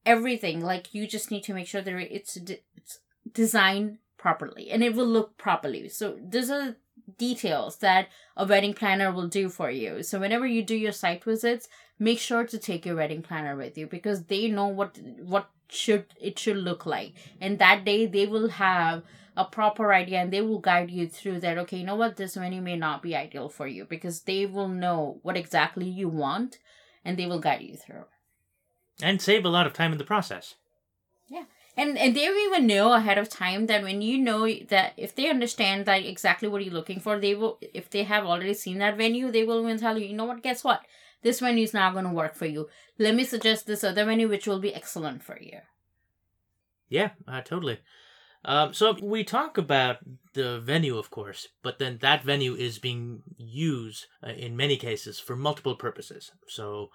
everything. 0.05 0.61
Like 0.61 0.93
you 0.93 1.07
just 1.07 1.31
need 1.31 1.43
to 1.43 1.53
make 1.53 1.67
sure 1.67 1.81
that 1.81 1.95
it's 1.95 2.37
it's 2.37 2.99
designed 3.31 3.99
properly 4.17 4.69
and 4.69 4.83
it 4.83 4.95
will 4.95 5.07
look 5.07 5.37
properly. 5.37 5.89
So 5.89 6.17
those 6.21 6.49
are 6.49 6.77
details 7.17 7.77
that 7.77 8.07
a 8.37 8.45
wedding 8.45 8.73
planner 8.73 9.11
will 9.11 9.27
do 9.27 9.49
for 9.49 9.69
you. 9.69 10.03
So 10.03 10.19
whenever 10.19 10.47
you 10.47 10.63
do 10.63 10.75
your 10.75 10.91
site 10.91 11.23
visits, 11.23 11.67
make 11.99 12.19
sure 12.19 12.45
to 12.45 12.57
take 12.57 12.85
your 12.85 12.95
wedding 12.95 13.21
planner 13.21 13.55
with 13.55 13.77
you 13.77 13.87
because 13.87 14.23
they 14.23 14.47
know 14.47 14.67
what 14.67 14.97
what 15.19 15.49
should 15.69 16.05
it 16.19 16.39
should 16.39 16.57
look 16.57 16.85
like. 16.85 17.13
And 17.41 17.59
that 17.59 17.83
day 17.83 18.05
they 18.05 18.25
will 18.25 18.49
have 18.49 19.03
a 19.35 19.45
proper 19.45 19.93
idea 19.93 20.19
and 20.19 20.31
they 20.31 20.41
will 20.41 20.59
guide 20.59 20.91
you 20.91 21.07
through 21.07 21.39
that 21.39 21.57
okay 21.57 21.77
you 21.77 21.83
know 21.83 21.95
what 21.95 22.17
this 22.17 22.35
venue 22.35 22.61
may 22.61 22.75
not 22.75 23.01
be 23.01 23.15
ideal 23.15 23.49
for 23.49 23.65
you 23.65 23.83
because 23.83 24.21
they 24.21 24.45
will 24.45 24.67
know 24.67 25.19
what 25.23 25.35
exactly 25.35 25.89
you 25.89 26.07
want 26.07 26.59
and 27.03 27.17
they 27.17 27.25
will 27.25 27.39
guide 27.39 27.61
you 27.63 27.75
through 27.75 28.05
and 29.01 29.21
save 29.21 29.45
a 29.45 29.49
lot 29.49 29.67
of 29.67 29.73
time 29.73 29.91
in 29.91 29.97
the 29.97 30.03
process. 30.03 30.55
Yeah. 31.27 31.45
And 31.75 31.97
and 31.97 32.15
they 32.15 32.27
even 32.27 32.67
know 32.67 32.93
ahead 32.93 33.17
of 33.17 33.29
time 33.29 33.65
that 33.65 33.81
when 33.81 34.01
you 34.01 34.19
know 34.19 34.47
that 34.69 34.93
if 34.95 35.15
they 35.15 35.29
understand 35.29 35.85
that 35.85 36.05
exactly 36.05 36.47
what 36.47 36.63
you're 36.63 36.73
looking 36.73 36.99
for, 36.99 37.19
they 37.19 37.33
will 37.33 37.57
if 37.73 37.89
they 37.89 38.03
have 38.03 38.25
already 38.25 38.53
seen 38.53 38.77
that 38.77 38.97
venue, 38.97 39.31
they 39.31 39.43
will 39.43 39.63
even 39.63 39.79
tell 39.79 39.97
you, 39.97 40.05
you 40.05 40.15
know 40.15 40.25
what, 40.25 40.43
guess 40.43 40.63
what? 40.63 40.81
This 41.23 41.39
venue 41.39 41.63
is 41.63 41.73
not 41.73 41.93
going 41.93 42.05
to 42.05 42.11
work 42.11 42.35
for 42.35 42.45
you. 42.45 42.69
Let 42.99 43.15
me 43.15 43.23
suggest 43.23 43.65
this 43.65 43.83
other 43.83 44.05
venue 44.05 44.29
which 44.29 44.45
will 44.45 44.59
be 44.59 44.75
excellent 44.75 45.23
for 45.23 45.39
you. 45.39 45.59
Yeah, 46.89 47.11
uh, 47.27 47.41
totally. 47.41 47.79
Um, 48.45 48.73
so 48.73 48.95
we 49.01 49.23
talk 49.23 49.57
about 49.57 49.97
the 50.33 50.59
venue, 50.59 50.97
of 50.97 51.09
course, 51.09 51.47
but 51.63 51.79
then 51.79 51.99
that 52.01 52.23
venue 52.23 52.53
is 52.55 52.77
being 52.77 53.23
used 53.37 54.07
uh, 54.21 54.31
in 54.31 54.57
many 54.57 54.75
cases 54.75 55.19
for 55.19 55.35
multiple 55.35 55.75
purposes. 55.75 56.31
So 56.47 56.89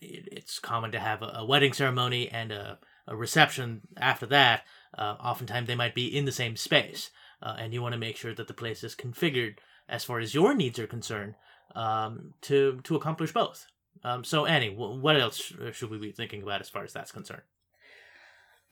it's 0.00 0.58
common 0.58 0.92
to 0.92 0.98
have 0.98 1.22
a, 1.22 1.44
wedding 1.44 1.72
ceremony 1.72 2.28
and 2.28 2.52
a, 2.52 2.78
a 3.06 3.16
reception 3.16 3.82
after 3.96 4.26
that. 4.26 4.62
Uh, 4.96 5.16
oftentimes 5.20 5.66
they 5.66 5.74
might 5.74 5.94
be 5.94 6.06
in 6.06 6.24
the 6.24 6.32
same 6.32 6.56
space, 6.56 7.10
uh, 7.42 7.56
and 7.58 7.72
you 7.72 7.82
want 7.82 7.92
to 7.92 7.98
make 7.98 8.16
sure 8.16 8.34
that 8.34 8.48
the 8.48 8.54
place 8.54 8.84
is 8.84 8.94
configured 8.94 9.56
as 9.88 10.04
far 10.04 10.18
as 10.18 10.34
your 10.34 10.54
needs 10.54 10.78
are 10.78 10.86
concerned 10.86 11.34
um, 11.74 12.34
to 12.42 12.80
to 12.84 12.96
accomplish 12.96 13.32
both. 13.32 13.66
Um, 14.04 14.24
so, 14.24 14.46
Annie, 14.46 14.70
w- 14.70 15.00
what 15.00 15.18
else 15.18 15.52
should 15.72 15.90
we 15.90 15.98
be 15.98 16.12
thinking 16.12 16.42
about 16.42 16.60
as 16.60 16.68
far 16.68 16.84
as 16.84 16.92
that's 16.92 17.12
concerned? 17.12 17.42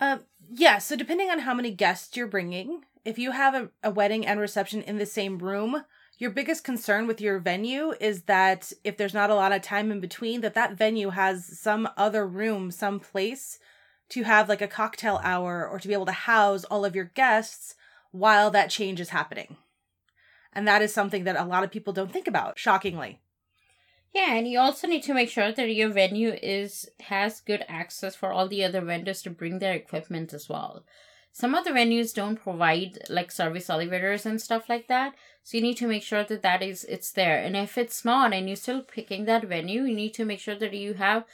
Um, 0.00 0.24
yeah. 0.50 0.78
So, 0.78 0.96
depending 0.96 1.30
on 1.30 1.40
how 1.40 1.54
many 1.54 1.70
guests 1.70 2.16
you're 2.16 2.26
bringing, 2.26 2.82
if 3.04 3.18
you 3.18 3.32
have 3.32 3.54
a, 3.54 3.70
a 3.82 3.90
wedding 3.90 4.26
and 4.26 4.40
reception 4.40 4.82
in 4.82 4.98
the 4.98 5.06
same 5.06 5.38
room, 5.38 5.84
your 6.20 6.30
biggest 6.30 6.64
concern 6.64 7.06
with 7.06 7.18
your 7.18 7.38
venue 7.38 7.94
is 7.98 8.24
that 8.24 8.74
if 8.84 8.98
there's 8.98 9.14
not 9.14 9.30
a 9.30 9.34
lot 9.34 9.52
of 9.52 9.62
time 9.62 9.90
in 9.90 10.00
between 10.00 10.42
that 10.42 10.52
that 10.52 10.76
venue 10.76 11.08
has 11.08 11.58
some 11.58 11.88
other 11.96 12.26
room 12.26 12.70
some 12.70 13.00
place 13.00 13.58
to 14.10 14.24
have 14.24 14.48
like 14.48 14.60
a 14.60 14.68
cocktail 14.68 15.18
hour 15.24 15.66
or 15.66 15.80
to 15.80 15.88
be 15.88 15.94
able 15.94 16.04
to 16.04 16.12
house 16.12 16.64
all 16.64 16.84
of 16.84 16.94
your 16.94 17.06
guests 17.06 17.74
while 18.10 18.50
that 18.50 18.68
change 18.68 19.00
is 19.00 19.10
happening. 19.10 19.56
And 20.52 20.68
that 20.68 20.82
is 20.82 20.92
something 20.92 21.24
that 21.24 21.36
a 21.36 21.44
lot 21.44 21.64
of 21.64 21.70
people 21.70 21.92
don't 21.92 22.12
think 22.12 22.28
about 22.28 22.58
shockingly. 22.58 23.20
Yeah 24.12 24.34
and 24.34 24.46
you 24.46 24.58
also 24.58 24.86
need 24.86 25.04
to 25.04 25.14
make 25.14 25.30
sure 25.30 25.52
that 25.52 25.72
your 25.72 25.88
venue 25.88 26.36
is 26.42 26.86
has 27.00 27.40
good 27.40 27.64
access 27.66 28.14
for 28.14 28.30
all 28.30 28.46
the 28.46 28.62
other 28.62 28.82
vendors 28.82 29.22
to 29.22 29.30
bring 29.30 29.58
their 29.58 29.74
equipment 29.74 30.34
as 30.34 30.50
well 30.50 30.84
some 31.32 31.54
of 31.54 31.64
the 31.64 31.70
venues 31.70 32.14
don't 32.14 32.42
provide 32.42 32.98
like 33.08 33.30
service 33.30 33.70
elevators 33.70 34.26
and 34.26 34.40
stuff 34.40 34.68
like 34.68 34.88
that 34.88 35.14
so 35.42 35.56
you 35.56 35.62
need 35.62 35.76
to 35.76 35.86
make 35.86 36.02
sure 36.02 36.24
that 36.24 36.42
that 36.42 36.62
is 36.62 36.84
it's 36.84 37.12
there. 37.12 37.38
And 37.42 37.56
if 37.56 37.78
it's 37.78 38.04
not 38.04 38.32
and 38.32 38.46
you're 38.46 38.56
still 38.56 38.82
picking 38.82 39.24
that 39.24 39.44
venue 39.44 39.82
you 39.84 39.94
need 39.94 40.14
to 40.14 40.24
make 40.24 40.40
sure 40.40 40.56
that 40.56 40.74
you 40.74 40.94
have 40.94 41.24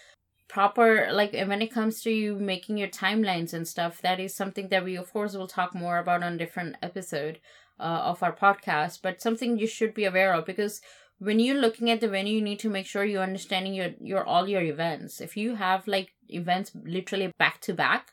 proper 0.48 1.08
like 1.10 1.32
when 1.32 1.60
it 1.60 1.72
comes 1.72 2.02
to 2.02 2.10
you 2.10 2.36
making 2.36 2.78
your 2.78 2.88
timelines 2.88 3.52
and 3.52 3.66
stuff 3.66 4.00
that 4.02 4.20
is 4.20 4.32
something 4.34 4.68
that 4.68 4.84
we 4.84 4.96
of 4.96 5.12
course 5.12 5.34
will 5.34 5.48
talk 5.48 5.74
more 5.74 5.98
about 5.98 6.22
on 6.22 6.36
different 6.36 6.76
episode 6.80 7.40
uh, 7.80 7.82
of 8.04 8.22
our 8.22 8.32
podcast 8.32 9.00
but 9.02 9.20
something 9.20 9.58
you 9.58 9.66
should 9.66 9.92
be 9.92 10.04
aware 10.04 10.32
of 10.32 10.46
because 10.46 10.80
when 11.18 11.40
you're 11.40 11.60
looking 11.60 11.90
at 11.90 12.00
the 12.00 12.08
venue 12.08 12.36
you 12.36 12.42
need 12.42 12.58
to 12.58 12.68
make 12.68 12.86
sure 12.86 13.04
you're 13.04 13.22
understanding 13.22 13.74
your 13.74 13.90
your 14.00 14.24
all 14.24 14.48
your 14.48 14.62
events. 14.62 15.20
If 15.20 15.36
you 15.36 15.54
have 15.54 15.88
like 15.88 16.12
events 16.28 16.72
literally 16.74 17.32
back 17.38 17.60
to 17.62 17.74
back 17.74 18.12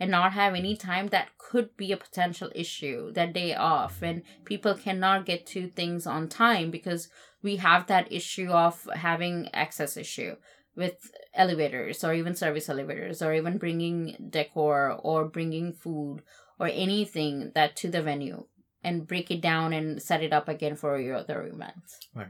and 0.00 0.10
not 0.10 0.32
have 0.32 0.54
any 0.54 0.76
time 0.76 1.08
that 1.08 1.28
could 1.38 1.76
be 1.76 1.92
a 1.92 1.96
potential 1.96 2.50
issue 2.54 3.12
that 3.12 3.32
day 3.32 3.54
off 3.54 4.02
and 4.02 4.22
people 4.44 4.74
cannot 4.74 5.26
get 5.26 5.46
to 5.46 5.68
things 5.68 6.06
on 6.06 6.28
time 6.28 6.70
because 6.70 7.08
we 7.42 7.56
have 7.56 7.86
that 7.86 8.10
issue 8.12 8.50
of 8.50 8.88
having 8.94 9.48
access 9.54 9.96
issue 9.96 10.34
with 10.76 11.12
elevators 11.34 12.02
or 12.02 12.12
even 12.12 12.34
service 12.34 12.68
elevators 12.68 13.22
or 13.22 13.32
even 13.32 13.58
bringing 13.58 14.16
decor 14.30 14.98
or 15.02 15.24
bringing 15.24 15.72
food 15.72 16.22
or 16.58 16.66
anything 16.66 17.52
that 17.54 17.76
to 17.76 17.88
the 17.88 18.02
venue 18.02 18.44
and 18.82 19.06
break 19.06 19.30
it 19.30 19.40
down 19.40 19.72
and 19.72 20.02
set 20.02 20.22
it 20.22 20.32
up 20.32 20.48
again 20.48 20.76
for 20.76 20.98
your 20.98 21.16
other 21.16 21.46
events. 21.46 21.98
Right. 22.14 22.28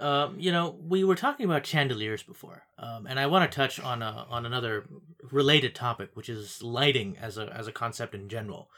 Um, 0.00 0.36
you 0.38 0.50
know, 0.50 0.76
we 0.82 1.04
were 1.04 1.14
talking 1.14 1.44
about 1.44 1.66
chandeliers 1.66 2.22
before, 2.22 2.64
um, 2.78 3.06
and 3.06 3.20
I 3.20 3.26
want 3.26 3.50
to 3.50 3.54
touch 3.54 3.78
on 3.78 4.02
a, 4.02 4.26
on 4.30 4.46
another 4.46 4.86
related 5.30 5.74
topic, 5.74 6.10
which 6.14 6.28
is 6.28 6.62
lighting 6.62 7.18
as 7.20 7.36
a 7.36 7.52
as 7.54 7.68
a 7.68 7.72
concept 7.72 8.14
in 8.14 8.28
general. 8.28 8.70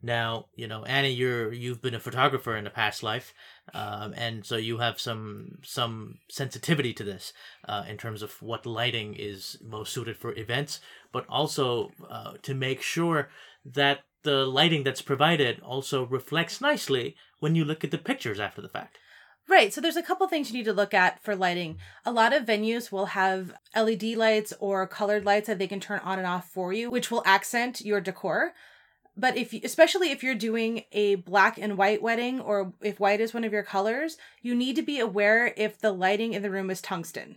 Now, 0.00 0.46
you 0.54 0.68
know, 0.68 0.84
Annie, 0.84 1.12
you're 1.12 1.52
you've 1.52 1.82
been 1.82 1.94
a 1.94 2.00
photographer 2.00 2.56
in 2.56 2.68
a 2.68 2.70
past 2.70 3.02
life, 3.02 3.34
um, 3.74 4.14
and 4.16 4.46
so 4.46 4.56
you 4.56 4.78
have 4.78 5.00
some 5.00 5.58
some 5.64 6.18
sensitivity 6.30 6.92
to 6.94 7.02
this 7.02 7.32
uh, 7.66 7.84
in 7.88 7.96
terms 7.96 8.22
of 8.22 8.40
what 8.40 8.64
lighting 8.64 9.14
is 9.18 9.58
most 9.60 9.92
suited 9.92 10.16
for 10.16 10.32
events, 10.36 10.80
but 11.10 11.26
also 11.28 11.90
uh, 12.08 12.34
to 12.42 12.54
make 12.54 12.80
sure 12.80 13.28
that 13.64 14.04
the 14.22 14.46
lighting 14.46 14.84
that's 14.84 15.02
provided 15.02 15.60
also 15.60 16.06
reflects 16.06 16.60
nicely 16.60 17.16
when 17.40 17.56
you 17.56 17.64
look 17.64 17.82
at 17.82 17.90
the 17.90 17.98
pictures 17.98 18.38
after 18.38 18.62
the 18.62 18.68
fact. 18.68 18.98
Right. 19.48 19.72
So 19.72 19.80
there's 19.80 19.96
a 19.96 20.02
couple 20.02 20.28
things 20.28 20.50
you 20.50 20.58
need 20.58 20.66
to 20.66 20.72
look 20.74 20.92
at 20.92 21.22
for 21.22 21.34
lighting. 21.34 21.78
A 22.04 22.12
lot 22.12 22.34
of 22.34 22.44
venues 22.44 22.92
will 22.92 23.06
have 23.06 23.54
LED 23.74 24.02
lights 24.14 24.52
or 24.60 24.86
colored 24.86 25.24
lights 25.24 25.46
that 25.46 25.58
they 25.58 25.66
can 25.66 25.80
turn 25.80 26.00
on 26.00 26.18
and 26.18 26.26
off 26.26 26.50
for 26.50 26.72
you, 26.72 26.90
which 26.90 27.10
will 27.10 27.22
accent 27.24 27.80
your 27.80 28.00
decor. 28.00 28.52
but 29.16 29.36
if 29.36 29.52
you, 29.52 29.60
especially 29.64 30.12
if 30.12 30.22
you're 30.22 30.34
doing 30.34 30.84
a 30.92 31.16
black 31.16 31.58
and 31.58 31.76
white 31.76 32.00
wedding 32.00 32.40
or 32.40 32.72
if 32.80 33.00
white 33.00 33.20
is 33.20 33.34
one 33.34 33.42
of 33.44 33.52
your 33.52 33.64
colors, 33.64 34.16
you 34.42 34.54
need 34.54 34.76
to 34.76 34.82
be 34.82 35.00
aware 35.00 35.52
if 35.56 35.78
the 35.80 35.90
lighting 35.92 36.34
in 36.34 36.42
the 36.42 36.50
room 36.50 36.70
is 36.70 36.80
tungsten. 36.80 37.36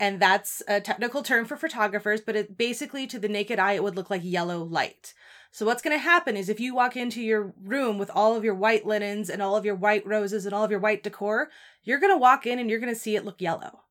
And 0.00 0.18
that's 0.20 0.60
a 0.66 0.80
technical 0.80 1.22
term 1.22 1.44
for 1.44 1.56
photographers, 1.56 2.20
but 2.20 2.34
it 2.34 2.58
basically 2.58 3.06
to 3.06 3.18
the 3.18 3.28
naked 3.28 3.60
eye 3.60 3.74
it 3.74 3.82
would 3.84 3.94
look 3.94 4.10
like 4.10 4.22
yellow 4.24 4.62
light. 4.64 5.14
So 5.54 5.64
what's 5.64 5.82
going 5.82 5.96
to 5.96 6.02
happen 6.02 6.36
is 6.36 6.48
if 6.48 6.58
you 6.58 6.74
walk 6.74 6.96
into 6.96 7.22
your 7.22 7.54
room 7.62 7.96
with 7.96 8.10
all 8.12 8.34
of 8.34 8.42
your 8.42 8.56
white 8.56 8.84
linens 8.84 9.30
and 9.30 9.40
all 9.40 9.54
of 9.54 9.64
your 9.64 9.76
white 9.76 10.04
roses 10.04 10.46
and 10.46 10.52
all 10.52 10.64
of 10.64 10.70
your 10.72 10.80
white 10.80 11.04
decor, 11.04 11.48
you're 11.84 12.00
going 12.00 12.12
to 12.12 12.18
walk 12.18 12.44
in 12.44 12.58
and 12.58 12.68
you're 12.68 12.80
going 12.80 12.92
to 12.92 13.00
see 13.00 13.14
it 13.14 13.24
look 13.24 13.40
yellow. 13.40 13.82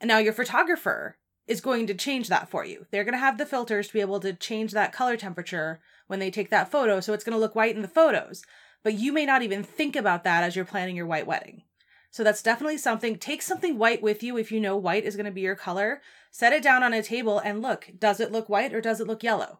And 0.00 0.08
now 0.08 0.16
your 0.16 0.32
photographer 0.32 1.18
is 1.46 1.60
going 1.60 1.86
to 1.88 1.94
change 1.94 2.28
that 2.28 2.48
for 2.48 2.64
you. 2.64 2.86
They're 2.90 3.04
going 3.04 3.12
to 3.12 3.18
have 3.18 3.36
the 3.36 3.44
filters 3.44 3.88
to 3.88 3.92
be 3.92 4.00
able 4.00 4.18
to 4.20 4.32
change 4.32 4.72
that 4.72 4.94
color 4.94 5.18
temperature 5.18 5.82
when 6.06 6.20
they 6.20 6.30
take 6.30 6.48
that 6.48 6.70
photo, 6.70 7.00
so 7.00 7.12
it's 7.12 7.22
going 7.22 7.36
to 7.36 7.38
look 7.40 7.54
white 7.54 7.76
in 7.76 7.82
the 7.82 7.86
photos. 7.86 8.42
But 8.82 8.94
you 8.94 9.12
may 9.12 9.26
not 9.26 9.42
even 9.42 9.62
think 9.62 9.94
about 9.94 10.24
that 10.24 10.42
as 10.42 10.56
you're 10.56 10.64
planning 10.64 10.96
your 10.96 11.04
white 11.04 11.26
wedding. 11.26 11.64
So 12.10 12.24
that's 12.24 12.42
definitely 12.42 12.78
something. 12.78 13.18
Take 13.18 13.42
something 13.42 13.76
white 13.76 14.00
with 14.00 14.22
you 14.22 14.38
if 14.38 14.50
you 14.50 14.58
know 14.58 14.78
white 14.78 15.04
is 15.04 15.16
going 15.16 15.26
to 15.26 15.32
be 15.32 15.42
your 15.42 15.54
color. 15.54 16.00
Set 16.30 16.54
it 16.54 16.62
down 16.62 16.82
on 16.82 16.94
a 16.94 17.02
table 17.02 17.38
and 17.40 17.60
look, 17.60 17.90
does 17.98 18.20
it 18.20 18.32
look 18.32 18.48
white 18.48 18.72
or 18.72 18.80
does 18.80 19.02
it 19.02 19.06
look 19.06 19.22
yellow? 19.22 19.58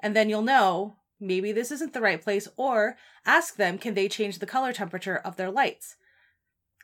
And 0.00 0.14
then 0.14 0.28
you'll 0.28 0.42
know 0.42 0.96
maybe 1.20 1.52
this 1.52 1.70
isn't 1.70 1.92
the 1.92 2.00
right 2.00 2.22
place, 2.22 2.48
or 2.56 2.96
ask 3.24 3.56
them, 3.56 3.78
can 3.78 3.94
they 3.94 4.08
change 4.08 4.38
the 4.38 4.46
color 4.46 4.72
temperature 4.72 5.16
of 5.16 5.36
their 5.36 5.50
lights? 5.50 5.96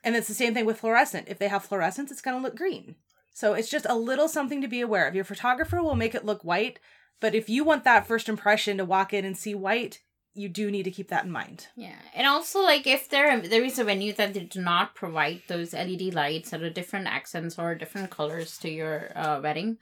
And 0.03 0.17
it's 0.17 0.29
the 0.29 0.35
same 0.35 0.55
thing 0.55 0.65
with 0.65 0.81
fluorescent. 0.81 1.29
If 1.29 1.39
they 1.39 1.49
have 1.49 1.65
fluorescence, 1.65 2.11
it's 2.11 2.23
going 2.23 2.37
to 2.37 2.43
look 2.43 2.57
green. 2.57 2.97
So 3.33 3.55
it's 3.55 3.71
just 3.71 3.87
a 3.89 3.95
little 3.95 4.29
something 4.29 4.61
to 4.63 4.69
be 4.69 4.81
aware 4.81 5.07
of. 5.07 5.15
Your 5.15 5.25
photographer 5.25 5.83
will 5.83 5.95
make 5.95 6.15
it 6.15 6.25
look 6.25 6.43
white, 6.43 6.79
but 7.21 7.35
if 7.35 7.49
you 7.49 7.65
want 7.65 7.85
that 7.85 8.07
first 8.07 8.29
impression 8.29 8.79
to 8.79 8.85
walk 8.85 9.13
in 9.13 9.25
and 9.25 9.37
see 9.37 9.55
white, 9.55 10.01
you 10.35 10.49
do 10.49 10.71
need 10.71 10.85
to 10.85 10.91
keep 10.91 11.09
that 11.09 11.25
in 11.25 11.31
mind. 11.31 11.69
Yeah, 11.77 11.99
and 12.15 12.27
also 12.27 12.63
like 12.63 12.87
if 12.87 13.09
there 13.09 13.41
there 13.41 13.65
is 13.65 13.79
a 13.79 13.85
venue 13.85 14.13
that 14.15 14.51
do 14.51 14.61
not 14.61 14.95
provide 14.95 15.43
those 15.49 15.73
LED 15.73 16.15
lights 16.15 16.51
that 16.51 16.63
are 16.63 16.71
different 16.71 17.09
accents 17.09 17.59
or 17.59 17.75
different 17.75 18.11
colors 18.11 18.57
to 18.59 18.71
your 18.71 19.11
uh, 19.17 19.41
wedding, 19.43 19.79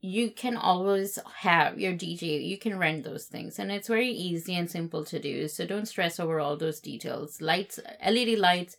you 0.00 0.30
can 0.30 0.56
always 0.56 1.18
have 1.38 1.80
your 1.80 1.92
DJ. 1.92 2.46
You 2.46 2.58
can 2.58 2.78
rent 2.78 3.04
those 3.04 3.24
things, 3.24 3.58
and 3.58 3.72
it's 3.72 3.88
very 3.88 4.10
easy 4.10 4.54
and 4.54 4.70
simple 4.70 5.04
to 5.06 5.18
do. 5.18 5.48
So 5.48 5.66
don't 5.66 5.86
stress 5.86 6.20
over 6.20 6.40
all 6.40 6.56
those 6.56 6.80
details. 6.80 7.40
Lights, 7.40 7.80
LED 8.04 8.38
lights 8.38 8.76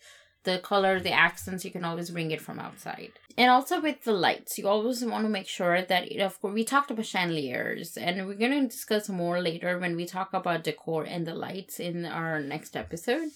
the 0.47 0.57
color, 0.59 0.99
the 0.99 1.11
accents, 1.11 1.65
you 1.65 1.71
can 1.71 1.83
always 1.83 2.09
bring 2.09 2.31
it 2.31 2.41
from 2.41 2.57
outside. 2.57 3.11
And 3.37 3.51
also 3.51 3.81
with 3.81 4.05
the 4.05 4.13
lights, 4.13 4.57
you 4.57 4.67
always 4.67 5.03
want 5.03 5.25
to 5.25 5.29
make 5.29 5.47
sure 5.47 5.81
that, 5.81 6.09
know, 6.17 6.25
of 6.25 6.39
course, 6.41 6.53
we 6.53 6.63
talked 6.63 6.89
about 6.89 7.05
chandeliers, 7.05 7.97
and 7.97 8.25
we're 8.25 8.35
going 8.35 8.61
to 8.63 8.67
discuss 8.67 9.09
more 9.09 9.41
later 9.41 9.77
when 9.77 9.97
we 9.97 10.05
talk 10.05 10.33
about 10.33 10.63
decor 10.63 11.03
and 11.03 11.27
the 11.27 11.35
lights 11.35 11.81
in 11.81 12.05
our 12.05 12.39
next 12.39 12.77
episode. 12.77 13.27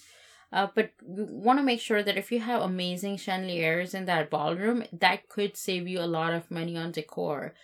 Uh, 0.52 0.68
but 0.74 0.90
we 1.02 1.24
want 1.24 1.58
to 1.58 1.62
make 1.62 1.80
sure 1.80 2.02
that 2.02 2.18
if 2.18 2.30
you 2.30 2.40
have 2.40 2.60
amazing 2.60 3.16
chandeliers 3.16 3.94
in 3.94 4.04
that 4.04 4.28
ballroom, 4.28 4.84
that 4.92 5.28
could 5.28 5.56
save 5.56 5.88
you 5.88 5.98
a 5.98 6.06
lot 6.06 6.34
of 6.34 6.50
money 6.50 6.76
on 6.76 6.92
decor, 6.92 7.54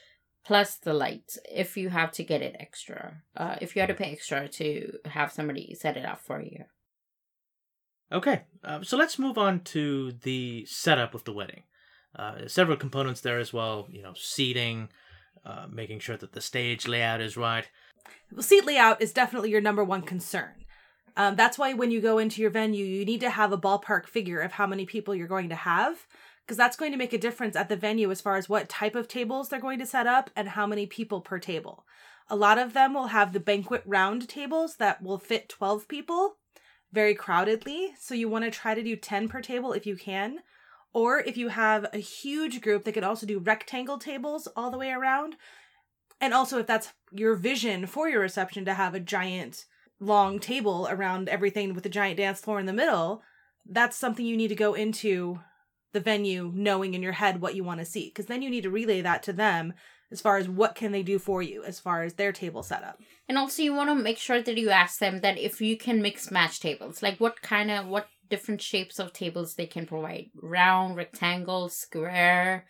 plus 0.44 0.76
the 0.76 0.94
lights 0.94 1.38
if 1.54 1.76
you 1.76 1.90
have 1.90 2.10
to 2.12 2.24
get 2.24 2.40
it 2.40 2.56
extra. 2.58 3.22
Uh, 3.36 3.56
if 3.60 3.76
you 3.76 3.80
had 3.80 3.88
to 3.88 3.94
pay 3.94 4.10
extra 4.10 4.48
to 4.48 4.98
have 5.04 5.30
somebody 5.30 5.74
set 5.78 5.98
it 5.98 6.06
up 6.06 6.20
for 6.20 6.40
you. 6.40 6.64
Okay, 8.10 8.42
uh, 8.64 8.82
so 8.82 8.96
let's 8.96 9.18
move 9.18 9.36
on 9.36 9.60
to 9.60 10.12
the 10.22 10.64
setup 10.64 11.14
of 11.14 11.24
the 11.24 11.32
wedding. 11.32 11.64
Uh, 12.16 12.46
several 12.46 12.78
components 12.78 13.20
there 13.20 13.38
as 13.38 13.52
well, 13.52 13.86
you 13.90 14.02
know, 14.02 14.14
seating, 14.16 14.88
uh, 15.44 15.66
making 15.70 15.98
sure 15.98 16.16
that 16.16 16.32
the 16.32 16.40
stage 16.40 16.88
layout 16.88 17.20
is 17.20 17.36
right. 17.36 17.68
Well, 18.32 18.42
seat 18.42 18.64
layout 18.64 19.02
is 19.02 19.12
definitely 19.12 19.50
your 19.50 19.60
number 19.60 19.84
one 19.84 20.00
concern. 20.00 20.64
Um, 21.16 21.36
that's 21.36 21.58
why 21.58 21.72
when 21.74 21.90
you 21.90 22.00
go 22.00 22.18
into 22.18 22.40
your 22.40 22.50
venue, 22.50 22.84
you 22.84 23.04
need 23.04 23.20
to 23.20 23.30
have 23.30 23.52
a 23.52 23.58
ballpark 23.58 24.06
figure 24.06 24.40
of 24.40 24.52
how 24.52 24.66
many 24.66 24.86
people 24.86 25.14
you're 25.14 25.26
going 25.26 25.48
to 25.48 25.54
have, 25.54 26.06
because 26.44 26.56
that's 26.56 26.76
going 26.76 26.92
to 26.92 26.98
make 26.98 27.12
a 27.12 27.18
difference 27.18 27.56
at 27.56 27.68
the 27.68 27.76
venue 27.76 28.10
as 28.10 28.20
far 28.20 28.36
as 28.36 28.48
what 28.48 28.68
type 28.68 28.94
of 28.94 29.08
tables 29.08 29.48
they're 29.48 29.60
going 29.60 29.78
to 29.78 29.86
set 29.86 30.06
up 30.06 30.30
and 30.36 30.50
how 30.50 30.66
many 30.66 30.86
people 30.86 31.20
per 31.20 31.38
table. 31.38 31.84
A 32.30 32.36
lot 32.36 32.58
of 32.58 32.74
them 32.74 32.94
will 32.94 33.08
have 33.08 33.32
the 33.32 33.40
banquet 33.40 33.82
round 33.86 34.28
tables 34.28 34.76
that 34.76 35.02
will 35.02 35.18
fit 35.18 35.48
12 35.48 35.88
people 35.88 36.36
very 36.92 37.14
crowdedly. 37.14 37.88
So 37.98 38.14
you 38.14 38.28
want 38.28 38.44
to 38.44 38.50
try 38.50 38.74
to 38.74 38.82
do 38.82 38.96
10 38.96 39.28
per 39.28 39.40
table 39.40 39.72
if 39.72 39.86
you 39.86 39.96
can. 39.96 40.40
Or 40.92 41.20
if 41.20 41.36
you 41.36 41.48
have 41.48 41.86
a 41.92 41.98
huge 41.98 42.60
group, 42.60 42.84
they 42.84 42.92
could 42.92 43.04
also 43.04 43.26
do 43.26 43.38
rectangle 43.38 43.98
tables 43.98 44.48
all 44.56 44.70
the 44.70 44.78
way 44.78 44.90
around. 44.90 45.36
And 46.20 46.34
also, 46.34 46.58
if 46.58 46.66
that's 46.66 46.92
your 47.12 47.36
vision 47.36 47.86
for 47.86 48.08
your 48.08 48.20
reception 48.20 48.64
to 48.64 48.74
have 48.74 48.94
a 48.94 49.00
giant 49.00 49.66
long 50.00 50.38
table 50.38 50.86
around 50.90 51.28
everything 51.28 51.74
with 51.74 51.86
a 51.86 51.90
giant 51.90 52.18
dance 52.18 52.40
floor 52.40 52.60
in 52.60 52.66
the 52.66 52.72
middle, 52.72 53.22
that's 53.68 53.96
something 53.96 54.24
you 54.24 54.36
need 54.36 54.48
to 54.48 54.54
go 54.54 54.74
into 54.74 55.40
the 55.92 56.00
venue 56.00 56.52
knowing 56.54 56.94
in 56.94 57.02
your 57.02 57.12
head 57.12 57.40
what 57.40 57.54
you 57.54 57.64
want 57.64 57.80
to 57.80 57.86
see. 57.86 58.06
Because 58.08 58.26
then 58.26 58.42
you 58.42 58.50
need 58.50 58.62
to 58.62 58.70
relay 58.70 59.00
that 59.00 59.22
to 59.24 59.32
them 59.32 59.74
as 60.10 60.20
far 60.20 60.38
as 60.38 60.48
what 60.48 60.74
can 60.74 60.92
they 60.92 61.02
do 61.02 61.18
for 61.18 61.42
you 61.42 61.62
as 61.64 61.78
far 61.78 62.02
as 62.02 62.14
their 62.14 62.32
table 62.32 62.62
setup. 62.62 62.98
And 63.28 63.36
also 63.36 63.62
you 63.62 63.74
want 63.74 63.90
to 63.90 63.94
make 63.94 64.18
sure 64.18 64.40
that 64.40 64.56
you 64.56 64.70
ask 64.70 64.98
them 64.98 65.20
that 65.20 65.38
if 65.38 65.60
you 65.60 65.76
can 65.76 66.00
mix 66.00 66.30
match 66.30 66.60
tables, 66.60 67.02
like 67.02 67.18
what 67.18 67.42
kind 67.42 67.70
of 67.70 67.86
what 67.86 68.08
different 68.28 68.60
shapes 68.60 68.98
of 68.98 69.12
tables 69.12 69.54
they 69.54 69.66
can 69.66 69.86
provide. 69.86 70.26
Round, 70.34 70.96
rectangle, 70.96 71.68
square. 71.68 72.66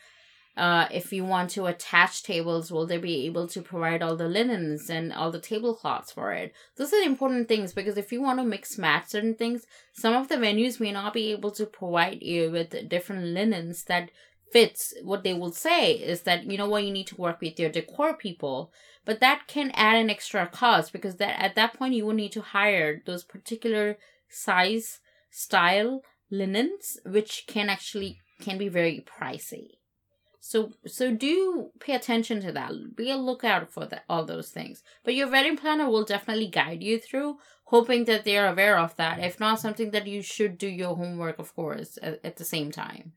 Uh, 0.58 0.88
if 0.90 1.12
you 1.12 1.24
want 1.24 1.50
to 1.50 1.66
attach 1.66 2.24
tables, 2.24 2.72
will 2.72 2.84
they 2.84 2.98
be 2.98 3.24
able 3.26 3.46
to 3.46 3.62
provide 3.62 4.02
all 4.02 4.16
the 4.16 4.26
linens 4.26 4.90
and 4.90 5.12
all 5.12 5.30
the 5.30 5.38
tablecloths 5.38 6.10
for 6.10 6.32
it? 6.32 6.52
Those 6.74 6.92
are 6.92 6.96
important 6.96 7.46
things 7.46 7.72
because 7.72 7.96
if 7.96 8.10
you 8.10 8.20
want 8.20 8.40
to 8.40 8.44
mix 8.44 8.76
match 8.76 9.10
certain 9.10 9.36
things, 9.36 9.66
some 9.92 10.14
of 10.14 10.26
the 10.26 10.34
venues 10.34 10.80
may 10.80 10.90
not 10.90 11.14
be 11.14 11.30
able 11.30 11.52
to 11.52 11.64
provide 11.64 12.22
you 12.22 12.50
with 12.50 12.88
different 12.88 13.26
linens 13.26 13.84
that 13.84 14.10
fits. 14.50 14.92
What 15.04 15.22
they 15.22 15.32
will 15.32 15.52
say 15.52 15.92
is 15.92 16.22
that 16.22 16.44
you 16.50 16.58
know 16.58 16.68
what? 16.68 16.82
You 16.82 16.92
need 16.92 17.06
to 17.06 17.20
work 17.20 17.40
with 17.40 17.60
your 17.60 17.70
decor 17.70 18.14
people. 18.14 18.72
But 19.04 19.20
that 19.20 19.46
can 19.46 19.70
add 19.74 19.94
an 19.94 20.10
extra 20.10 20.48
cost 20.48 20.92
because 20.92 21.18
that 21.18 21.40
at 21.40 21.54
that 21.54 21.74
point 21.74 21.94
you 21.94 22.04
will 22.04 22.14
need 22.14 22.32
to 22.32 22.42
hire 22.42 23.00
those 23.06 23.22
particular 23.22 23.96
size 24.28 24.98
style 25.30 26.02
linens 26.32 26.98
which 27.06 27.44
can 27.46 27.70
actually 27.70 28.18
can 28.40 28.58
be 28.58 28.68
very 28.68 29.04
pricey 29.06 29.78
so 30.48 30.72
so 30.86 31.12
do 31.12 31.70
pay 31.78 31.94
attention 31.94 32.40
to 32.40 32.52
that 32.52 32.72
be 32.96 33.10
a 33.10 33.16
lookout 33.16 33.70
for 33.70 33.84
that 33.86 34.04
all 34.08 34.24
those 34.24 34.50
things 34.50 34.82
but 35.04 35.14
your 35.14 35.30
wedding 35.30 35.56
planner 35.56 35.88
will 35.90 36.04
definitely 36.04 36.48
guide 36.48 36.82
you 36.82 36.98
through 36.98 37.36
hoping 37.64 38.04
that 38.06 38.24
they 38.24 38.36
are 38.38 38.48
aware 38.48 38.78
of 38.78 38.96
that 38.96 39.18
if 39.18 39.38
not 39.38 39.60
something 39.60 39.90
that 39.90 40.06
you 40.06 40.22
should 40.22 40.56
do 40.56 40.68
your 40.68 40.96
homework 40.96 41.38
of 41.38 41.54
course 41.54 41.98
at, 42.02 42.18
at 42.24 42.36
the 42.36 42.44
same 42.44 42.70
time 42.70 43.12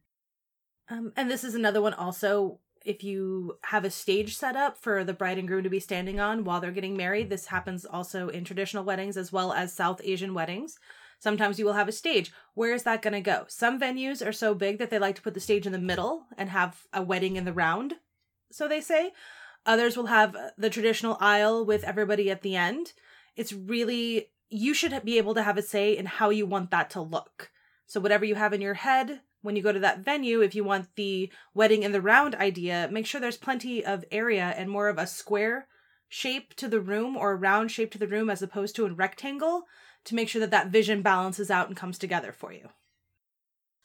um, 0.92 1.14
and 1.16 1.32
this 1.32 1.44
is 1.44 1.56
another 1.56 1.82
one 1.82 1.94
also. 1.94 2.60
If 2.84 3.04
you 3.04 3.58
have 3.66 3.86
a 3.86 3.92
stage 3.92 4.36
set 4.36 4.56
up 4.56 4.78
for 4.78 5.04
the 5.04 5.14
bride 5.14 5.38
and 5.38 5.48
groom 5.48 5.64
to 5.64 5.70
be 5.70 5.80
standing 5.80 6.20
on 6.20 6.44
while 6.44 6.60
they're 6.60 6.72
getting 6.72 6.98
married, 6.98 7.30
this 7.30 7.46
happens 7.46 7.86
also 7.86 8.28
in 8.28 8.44
traditional 8.44 8.84
weddings 8.84 9.18
as 9.18 9.32
well 9.32 9.54
as 9.54 9.72
South 9.72 10.02
Asian 10.04 10.34
weddings. 10.34 10.78
Sometimes 11.22 11.60
you 11.60 11.66
will 11.66 11.74
have 11.74 11.88
a 11.88 11.92
stage. 11.92 12.32
Where 12.56 12.74
is 12.74 12.82
that 12.82 13.04
going 13.04 13.14
to 13.14 13.22
go? 13.22 13.46
Some 13.48 13.80
venues 13.80 14.26
are 14.26 14.32
so 14.32 14.56
big 14.56 14.80
that 14.80 14.90
they 14.90 14.98
like 14.98 15.16
to 15.18 15.22
put 15.22 15.36
the 15.36 15.40
stage 15.40 15.68
in 15.68 15.72
the 15.72 15.78
middle 15.78 16.24
and 16.36 16.50
have 16.50 16.88
a 16.92 17.04
wedding 17.04 17.36
in 17.36 17.46
the 17.46 17.54
round, 17.54 17.94
so 18.52 18.68
they 18.68 18.82
say. 18.82 19.12
Others 19.64 19.96
will 19.96 20.08
have 20.08 20.36
the 20.58 20.72
traditional 20.72 21.18
aisle 21.20 21.64
with 21.64 21.84
everybody 21.84 22.32
at 22.32 22.42
the 22.42 22.56
end. 22.56 22.94
It's 23.36 23.54
really, 23.54 24.32
you 24.50 24.74
should 24.74 25.06
be 25.06 25.20
able 25.20 25.36
to 25.36 25.44
have 25.44 25.60
a 25.60 25.62
say 25.62 25.96
in 25.96 26.08
how 26.08 26.32
you 26.32 26.48
want 26.48 26.72
that 26.72 26.90
to 26.92 27.02
look. 27.02 27.52
So, 27.86 28.00
whatever 28.00 28.26
you 28.26 28.34
have 28.34 28.54
in 28.54 28.62
your 28.62 28.74
head, 28.74 29.22
when 29.44 29.56
you 29.56 29.62
go 29.62 29.72
to 29.72 29.80
that 29.80 30.00
venue, 30.00 30.42
if 30.42 30.56
you 30.56 30.64
want 30.64 30.88
the 30.96 31.32
wedding 31.54 31.84
in 31.84 31.92
the 31.92 32.02
round 32.02 32.34
idea, 32.34 32.90
make 32.92 33.06
sure 33.06 33.22
there's 33.22 33.38
plenty 33.38 33.86
of 33.86 34.04
area 34.12 34.56
and 34.58 34.72
more 34.72 34.88
of 34.88 34.98
a 34.98 35.06
square 35.06 35.68
shape 36.10 36.56
to 36.56 36.68
the 36.68 36.82
room 36.82 37.16
or 37.16 37.32
a 37.32 37.36
round 37.36 37.70
shape 37.70 37.92
to 37.92 38.00
the 38.00 38.08
room 38.08 38.28
as 38.28 38.42
opposed 38.42 38.76
to 38.76 38.88
a 38.88 38.92
rectangle 38.92 39.66
to 40.06 40.16
make 40.16 40.30
sure 40.30 40.40
that 40.40 40.52
that 40.52 40.68
vision 40.68 41.02
balances 41.02 41.52
out 41.52 41.68
and 41.68 41.78
comes 41.78 41.98
together 41.98 42.32
for 42.32 42.52
you. 42.52 42.70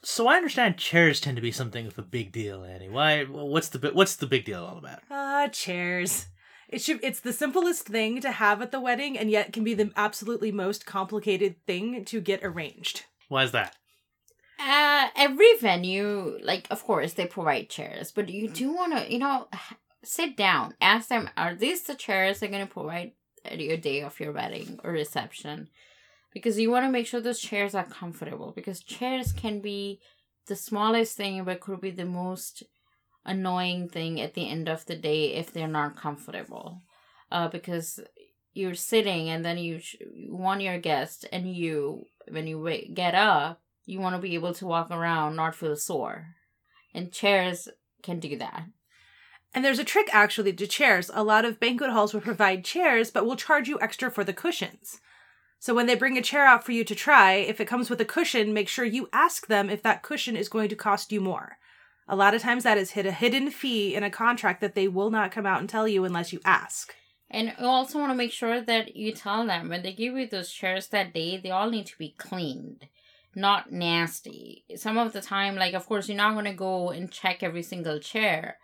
So 0.02 0.28
I 0.28 0.36
understand 0.36 0.76
chairs 0.76 1.20
tend 1.20 1.36
to 1.36 1.42
be 1.42 1.50
something 1.50 1.86
of 1.86 1.98
a 1.98 2.02
big 2.02 2.30
deal, 2.30 2.62
Annie. 2.62 2.88
Why? 2.88 3.24
What's 3.24 3.68
the 3.68 3.90
what's 3.92 4.16
the 4.16 4.26
big 4.26 4.44
deal 4.44 4.64
all 4.64 4.78
about? 4.78 5.00
Ah, 5.10 5.44
uh, 5.44 5.48
chairs. 5.48 6.26
It 6.68 6.80
should. 6.80 7.00
It's 7.02 7.20
the 7.20 7.32
simplest 7.32 7.86
thing 7.86 8.20
to 8.20 8.32
have 8.32 8.60
at 8.60 8.72
the 8.72 8.80
wedding, 8.80 9.18
and 9.18 9.30
yet 9.30 9.52
can 9.52 9.64
be 9.64 9.74
the 9.74 9.92
absolutely 9.96 10.52
most 10.52 10.86
complicated 10.86 11.56
thing 11.66 12.04
to 12.04 12.20
get 12.20 12.44
arranged. 12.44 13.04
Why 13.28 13.44
is 13.44 13.52
that? 13.52 13.74
Uh, 14.58 15.08
every 15.16 15.56
venue, 15.60 16.38
like, 16.42 16.66
of 16.70 16.82
course, 16.84 17.12
they 17.12 17.26
provide 17.26 17.68
chairs, 17.68 18.10
but 18.10 18.28
you 18.28 18.48
do 18.48 18.72
want 18.72 18.96
to, 18.96 19.12
you 19.12 19.18
know, 19.18 19.48
sit 20.02 20.36
down, 20.36 20.74
ask 20.80 21.08
them, 21.08 21.28
are 21.36 21.54
these 21.54 21.82
the 21.82 21.94
chairs 21.94 22.40
they're 22.40 22.48
going 22.48 22.66
to 22.66 22.72
provide 22.72 23.12
at 23.44 23.60
your 23.60 23.76
day 23.76 24.02
of 24.02 24.18
your 24.18 24.32
wedding 24.32 24.80
or 24.82 24.92
reception? 24.92 25.68
Because 26.32 26.58
you 26.58 26.70
want 26.70 26.84
to 26.84 26.90
make 26.90 27.06
sure 27.06 27.20
those 27.20 27.40
chairs 27.40 27.74
are 27.74 27.84
comfortable, 27.86 28.52
because 28.54 28.80
chairs 28.82 29.32
can 29.32 29.60
be 29.60 30.00
the 30.46 30.56
smallest 30.56 31.16
thing, 31.16 31.42
but 31.44 31.60
could 31.60 31.80
be 31.80 31.90
the 31.90 32.04
most 32.04 32.62
annoying 33.24 33.88
thing 33.88 34.20
at 34.20 34.34
the 34.34 34.48
end 34.48 34.68
of 34.68 34.84
the 34.86 34.96
day 34.96 35.34
if 35.34 35.52
they're 35.52 35.66
not 35.66 35.96
comfortable. 35.96 36.82
Uh, 37.32 37.48
because 37.48 37.98
you're 38.52 38.74
sitting 38.74 39.28
and 39.28 39.44
then 39.44 39.58
you, 39.58 39.80
sh- 39.80 39.96
you 40.14 40.34
want 40.36 40.60
your 40.60 40.78
guest 40.78 41.26
and 41.32 41.52
you 41.54 42.04
when 42.30 42.46
you 42.46 42.60
wait, 42.60 42.94
get 42.94 43.14
up 43.14 43.60
you 43.84 44.00
want 44.00 44.14
to 44.16 44.20
be 44.22 44.34
able 44.34 44.52
to 44.54 44.66
walk 44.66 44.90
around 44.90 45.36
not 45.36 45.54
feel 45.54 45.76
sore 45.76 46.34
and 46.94 47.12
chairs 47.12 47.68
can 48.02 48.18
do 48.20 48.36
that 48.36 48.64
And 49.54 49.64
there's 49.64 49.78
a 49.78 49.84
trick 49.84 50.08
actually 50.12 50.52
to 50.52 50.66
chairs. 50.66 51.10
A 51.14 51.24
lot 51.24 51.44
of 51.44 51.58
banquet 51.60 51.90
halls 51.90 52.12
will 52.12 52.20
provide 52.20 52.64
chairs, 52.64 53.10
but 53.10 53.24
will 53.24 53.36
charge 53.36 53.68
you 53.68 53.78
extra 53.80 54.10
for 54.10 54.24
the 54.24 54.32
cushions. 54.34 55.00
So 55.66 55.74
when 55.74 55.86
they 55.86 55.96
bring 55.96 56.16
a 56.16 56.22
chair 56.22 56.46
out 56.46 56.62
for 56.62 56.70
you 56.70 56.84
to 56.84 56.94
try, 56.94 57.32
if 57.32 57.60
it 57.60 57.66
comes 57.66 57.90
with 57.90 58.00
a 58.00 58.04
cushion, 58.04 58.54
make 58.54 58.68
sure 58.68 58.84
you 58.84 59.08
ask 59.12 59.48
them 59.48 59.68
if 59.68 59.82
that 59.82 60.00
cushion 60.00 60.36
is 60.36 60.48
going 60.48 60.68
to 60.68 60.76
cost 60.76 61.10
you 61.10 61.20
more. 61.20 61.58
A 62.06 62.14
lot 62.14 62.34
of 62.34 62.40
times 62.40 62.62
that 62.62 62.78
is 62.78 62.92
hit 62.92 63.04
a 63.04 63.10
hidden 63.10 63.50
fee 63.50 63.92
in 63.92 64.04
a 64.04 64.08
contract 64.08 64.60
that 64.60 64.76
they 64.76 64.86
will 64.86 65.10
not 65.10 65.32
come 65.32 65.44
out 65.44 65.58
and 65.58 65.68
tell 65.68 65.88
you 65.88 66.04
unless 66.04 66.32
you 66.32 66.38
ask. 66.44 66.94
and 67.28 67.52
you 67.58 67.66
also 67.66 67.98
want 67.98 68.12
to 68.12 68.14
make 68.14 68.30
sure 68.30 68.60
that 68.60 68.94
you 68.94 69.10
tell 69.10 69.44
them 69.44 69.68
when 69.68 69.82
they 69.82 69.92
give 69.92 70.16
you 70.16 70.28
those 70.28 70.52
chairs 70.52 70.86
that 70.86 71.12
day 71.12 71.36
they 71.36 71.50
all 71.50 71.68
need 71.68 71.86
to 71.86 71.98
be 71.98 72.14
cleaned 72.16 72.86
not 73.34 73.72
nasty 73.72 74.64
some 74.76 74.96
of 74.96 75.12
the 75.12 75.20
time 75.20 75.56
like 75.56 75.74
of 75.74 75.86
course 75.86 76.08
you're 76.08 76.16
not 76.16 76.34
going 76.34 76.44
to 76.44 76.52
go 76.52 76.90
and 76.90 77.10
check 77.10 77.42
every 77.42 77.64
single 77.64 77.98
chair 77.98 78.56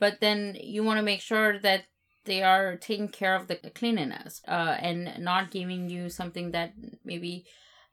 but 0.00 0.18
then 0.20 0.56
you 0.60 0.82
want 0.82 0.98
to 0.98 1.04
make 1.04 1.20
sure 1.20 1.60
that 1.60 1.84
they 2.24 2.42
are 2.42 2.76
taking 2.76 3.08
care 3.08 3.34
of 3.34 3.48
the 3.48 3.56
cleanliness 3.74 4.42
uh, 4.48 4.76
and 4.80 5.18
not 5.18 5.50
giving 5.50 5.88
you 5.88 6.08
something 6.08 6.50
that 6.52 6.72
maybe 7.04 7.44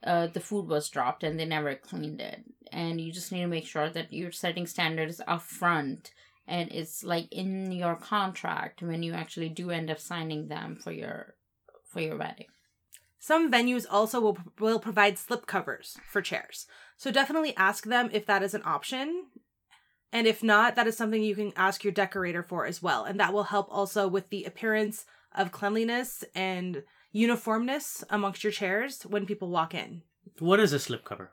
uh, 0.04 0.28
the 0.28 0.40
food 0.40 0.68
was 0.68 0.90
dropped 0.90 1.24
and 1.24 1.40
they 1.40 1.46
never 1.46 1.76
cleaned 1.76 2.22
it 2.22 2.44
and 2.72 3.02
you 3.02 3.12
just 3.12 3.32
need 3.32 3.42
to 3.42 3.48
make 3.48 3.66
sure 3.68 3.90
that 3.90 4.14
you're 4.14 4.32
setting 4.32 4.66
standards 4.66 5.22
up 5.28 5.42
front 5.42 6.12
and 6.48 6.72
it's 6.72 7.04
like 7.04 7.28
in 7.32 7.72
your 7.72 7.96
contract 7.96 8.82
when 8.82 9.04
you 9.04 9.14
actually 9.14 9.50
do 9.50 9.70
end 9.72 9.90
up 9.90 10.00
signing 10.00 10.48
them 10.48 10.78
for 10.82 10.92
your 10.92 11.36
for 11.86 12.02
your 12.02 12.18
wedding 12.18 12.48
Some 13.20 13.52
venues 13.52 13.86
also 13.90 14.22
will, 14.22 14.38
will 14.60 14.80
provide 14.80 15.18
slip 15.18 15.46
covers 15.46 15.98
for 16.10 16.22
chairs. 16.22 16.68
So 16.96 17.12
definitely 17.12 17.54
ask 17.58 17.84
them 17.86 18.10
if 18.14 18.26
that 18.26 18.44
is 18.44 18.54
an 18.54 18.62
option. 18.66 19.26
And 20.12 20.26
if 20.26 20.42
not, 20.42 20.76
that 20.76 20.88
is 20.88 20.98
something 20.98 21.22
you 21.22 21.36
can 21.36 21.54
ask 21.56 21.84
your 21.84 21.94
decorator 21.94 22.42
for 22.42 22.66
as 22.66 22.82
well. 22.82 23.06
And 23.06 23.20
that 23.20 23.34
will 23.34 23.44
help 23.44 23.68
also 23.70 24.08
with 24.08 24.30
the 24.30 24.46
appearance 24.46 25.06
of 25.36 25.52
cleanliness 25.52 26.24
and 26.34 26.84
uniformness 27.12 28.04
amongst 28.10 28.44
your 28.44 28.52
chairs 28.52 29.04
when 29.04 29.26
people 29.26 29.50
walk 29.50 29.74
in. 29.74 30.02
What 30.40 30.60
is 30.60 30.74
a 30.74 30.78
slipcover? 30.78 31.30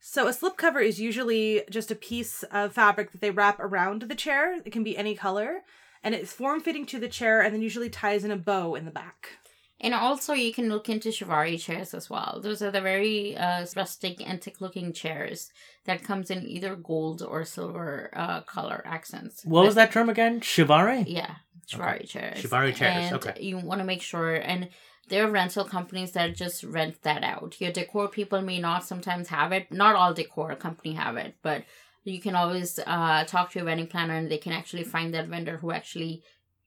So 0.00 0.26
a 0.26 0.32
slip 0.32 0.56
cover 0.56 0.80
is 0.80 1.00
usually 1.00 1.62
just 1.70 1.90
a 1.90 1.96
piece 1.96 2.42
of 2.44 2.72
fabric 2.72 3.12
that 3.12 3.20
they 3.20 3.30
wrap 3.30 3.60
around 3.60 4.02
the 4.02 4.14
chair. 4.14 4.60
It 4.64 4.72
can 4.72 4.82
be 4.82 4.96
any 4.96 5.14
color. 5.14 5.60
And 6.02 6.14
it's 6.14 6.32
form 6.32 6.60
fitting 6.60 6.86
to 6.86 6.98
the 6.98 7.08
chair 7.08 7.40
and 7.40 7.54
then 7.54 7.62
usually 7.62 7.88
ties 7.88 8.24
in 8.24 8.32
a 8.32 8.36
bow 8.36 8.74
in 8.74 8.84
the 8.84 8.90
back. 8.90 9.38
And 9.82 9.94
also 9.94 10.32
you 10.32 10.52
can 10.52 10.68
look 10.68 10.88
into 10.88 11.08
Chiavari 11.08 11.60
chairs 11.60 11.92
as 11.92 12.08
well. 12.08 12.40
Those 12.40 12.62
are 12.62 12.70
the 12.70 12.80
very 12.80 13.36
uh, 13.36 13.66
rustic 13.76 14.26
antique 14.26 14.60
looking 14.60 14.92
chairs 14.92 15.50
that 15.84 16.04
comes 16.04 16.30
in 16.30 16.46
either 16.46 16.76
gold 16.76 17.20
or 17.20 17.44
silver 17.44 18.10
uh, 18.14 18.42
color 18.42 18.82
accents. 18.86 19.44
What 19.44 19.66
was 19.66 19.74
that 19.74 19.90
term 19.90 20.08
again? 20.08 20.40
Shibari? 20.40 21.04
yeah 21.06 21.34
Chiavari 21.68 22.08
chairs. 22.08 22.42
Shibari 22.42 22.74
chairs, 22.74 23.06
and 23.06 23.14
okay. 23.16 23.42
you 23.42 23.58
want 23.58 23.80
to 23.80 23.84
make 23.84 24.02
sure 24.02 24.34
and 24.34 24.68
there 25.08 25.26
are 25.26 25.30
rental 25.30 25.64
companies 25.64 26.12
that 26.12 26.36
just 26.36 26.62
rent 26.62 27.02
that 27.02 27.24
out. 27.24 27.60
Your 27.60 27.72
decor 27.72 28.08
people 28.08 28.40
may 28.40 28.60
not 28.60 28.84
sometimes 28.84 29.28
have 29.28 29.50
it. 29.52 29.70
Not 29.72 29.96
all 29.96 30.14
decor 30.14 30.54
company 30.54 30.94
have 30.94 31.16
it 31.16 31.34
but 31.42 31.64
you 32.04 32.20
can 32.20 32.34
always 32.34 32.78
uh, 32.86 33.24
talk 33.24 33.50
to 33.50 33.60
a 33.60 33.64
wedding 33.64 33.86
planner 33.86 34.14
and 34.14 34.30
they 34.30 34.38
can 34.38 34.52
actually 34.52 34.84
find 34.84 35.14
that 35.14 35.28
vendor 35.28 35.58
who 35.58 35.70
actually 35.70 36.22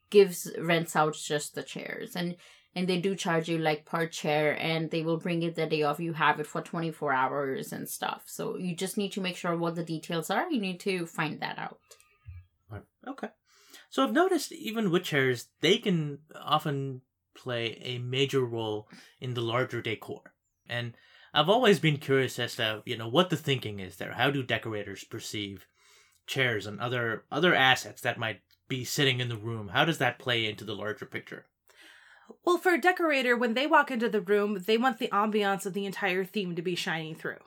gives 0.09 0.51
rents 0.59 0.95
out 0.95 1.15
just 1.15 1.55
the 1.55 1.63
chairs. 1.63 2.15
And 2.15 2.35
and 2.75 2.87
they 2.87 2.99
do 2.99 3.15
charge 3.15 3.47
you 3.47 3.57
like 3.57 3.85
per 3.85 4.05
chair 4.05 4.57
and 4.59 4.91
they 4.91 5.01
will 5.01 5.17
bring 5.17 5.41
it 5.43 5.55
the 5.55 5.65
day 5.65 5.81
of 5.81 5.99
you 5.99 6.13
have 6.13 6.39
it 6.39 6.47
for 6.47 6.61
24 6.61 7.13
hours 7.13 7.71
and 7.71 7.87
stuff 7.87 8.23
so 8.25 8.57
you 8.57 8.75
just 8.75 8.97
need 8.97 9.11
to 9.11 9.21
make 9.21 9.35
sure 9.35 9.55
what 9.55 9.75
the 9.75 9.83
details 9.83 10.29
are 10.29 10.49
you 10.51 10.59
need 10.59 10.79
to 10.79 11.05
find 11.05 11.39
that 11.39 11.57
out 11.57 11.79
Okay. 13.07 13.29
So 13.89 14.03
I've 14.03 14.13
noticed 14.13 14.51
even 14.51 14.91
with 14.91 15.03
chairs, 15.03 15.47
they 15.61 15.77
can 15.77 16.19
often 16.35 17.01
play 17.35 17.79
a 17.83 17.97
major 17.99 18.41
role 18.41 18.89
in 19.19 19.33
the 19.33 19.41
larger 19.41 19.81
decor. 19.81 20.33
And 20.67 20.93
I've 21.33 21.49
always 21.49 21.79
been 21.79 21.97
curious 21.97 22.39
as 22.39 22.55
to, 22.55 22.81
you 22.85 22.97
know, 22.97 23.07
what 23.07 23.29
the 23.29 23.37
thinking 23.37 23.79
is 23.79 23.97
there. 23.97 24.13
How 24.13 24.31
do 24.31 24.41
decorators 24.43 25.03
perceive 25.03 25.67
chairs 26.25 26.65
and 26.65 26.79
other 26.79 27.23
other 27.31 27.53
assets 27.53 28.01
that 28.01 28.17
might 28.17 28.41
be 28.67 28.83
sitting 28.83 29.19
in 29.19 29.29
the 29.29 29.37
room? 29.37 29.69
How 29.69 29.85
does 29.85 29.99
that 29.99 30.19
play 30.19 30.45
into 30.45 30.65
the 30.65 30.75
larger 30.75 31.05
picture? 31.05 31.45
Well, 32.43 32.57
for 32.57 32.73
a 32.73 32.81
decorator, 32.81 33.35
when 33.35 33.53
they 33.53 33.67
walk 33.67 33.91
into 33.91 34.09
the 34.09 34.21
room, 34.21 34.63
they 34.65 34.77
want 34.77 34.99
the 34.99 35.09
ambiance 35.09 35.65
of 35.65 35.73
the 35.73 35.85
entire 35.85 36.23
theme 36.23 36.55
to 36.55 36.61
be 36.61 36.75
shining 36.75 37.15
through. 37.15 37.43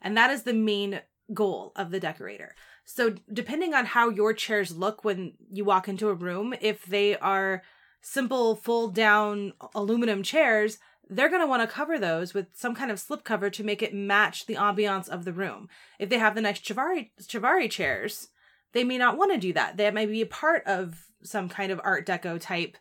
And 0.00 0.16
that 0.16 0.30
is 0.30 0.42
the 0.42 0.54
main 0.54 1.00
goal 1.32 1.72
of 1.76 1.90
the 1.90 2.00
decorator. 2.00 2.54
So, 2.84 3.14
depending 3.32 3.74
on 3.74 3.86
how 3.86 4.08
your 4.08 4.32
chairs 4.32 4.76
look 4.76 5.04
when 5.04 5.34
you 5.50 5.64
walk 5.64 5.88
into 5.88 6.08
a 6.08 6.14
room, 6.14 6.54
if 6.60 6.84
they 6.84 7.16
are 7.16 7.62
simple 8.00 8.56
fold 8.56 8.94
down 8.94 9.52
aluminum 9.74 10.22
chairs, 10.22 10.78
they're 11.08 11.28
going 11.28 11.40
to 11.40 11.46
want 11.46 11.62
to 11.62 11.72
cover 11.72 11.98
those 11.98 12.34
with 12.34 12.46
some 12.54 12.74
kind 12.74 12.90
of 12.90 12.98
slip 12.98 13.22
cover 13.24 13.50
to 13.50 13.64
make 13.64 13.82
it 13.82 13.94
match 13.94 14.46
the 14.46 14.54
ambiance 14.54 15.08
of 15.08 15.24
the 15.24 15.32
room. 15.32 15.68
If 15.98 16.08
they 16.08 16.18
have 16.18 16.34
the 16.34 16.40
nice 16.40 16.60
Chiavari, 16.60 17.10
Chiavari 17.20 17.70
chairs, 17.70 18.28
they 18.72 18.84
may 18.84 18.98
not 18.98 19.16
want 19.16 19.32
to 19.32 19.38
do 19.38 19.52
that. 19.52 19.76
That 19.76 19.94
may 19.94 20.06
be 20.06 20.22
a 20.22 20.26
part 20.26 20.64
of 20.66 21.06
some 21.22 21.48
kind 21.48 21.70
of 21.70 21.80
Art 21.84 22.06
Deco 22.06 22.40
type 22.40 22.76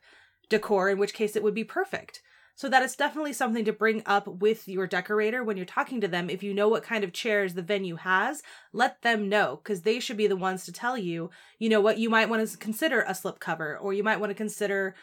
decor, 0.52 0.90
in 0.90 1.00
which 1.00 1.16
case 1.16 1.36
it 1.36 1.42
would 1.42 1.56
be 1.56 1.64
perfect. 1.64 2.22
So 2.56 2.70
that 2.70 2.84
is 2.84 2.96
definitely 2.96 3.34
something 3.34 3.66
to 3.66 3.74
bring 3.74 4.04
up 4.06 4.28
with 4.28 4.68
your 4.68 4.86
decorator 4.86 5.44
when 5.44 5.58
you're 5.58 5.66
talking 5.66 6.00
to 6.02 6.08
them. 6.08 6.30
If 6.30 6.44
you 6.44 6.54
know 6.54 6.68
what 6.68 6.84
kind 6.84 7.04
of 7.04 7.14
chairs 7.14 7.56
the 7.56 7.64
venue 7.64 7.96
has, 7.96 8.44
let 8.72 9.02
them 9.02 9.30
know 9.30 9.60
because 9.64 9.82
they 9.82 10.00
should 10.00 10.18
be 10.18 10.28
the 10.28 10.36
ones 10.36 10.66
to 10.66 10.72
tell 10.72 10.96
you, 10.96 11.32
you 11.58 11.70
know 11.70 11.82
what, 11.82 11.98
you 11.98 12.10
might 12.10 12.30
want 12.30 12.48
to 12.48 12.58
consider 12.58 13.02
a 13.02 13.16
slip 13.16 13.40
cover 13.40 13.76
or 13.78 13.94
you 13.94 14.04
might 14.04 14.20
want 14.20 14.30
to 14.30 14.36
consider 14.36 14.94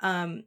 um 0.00 0.42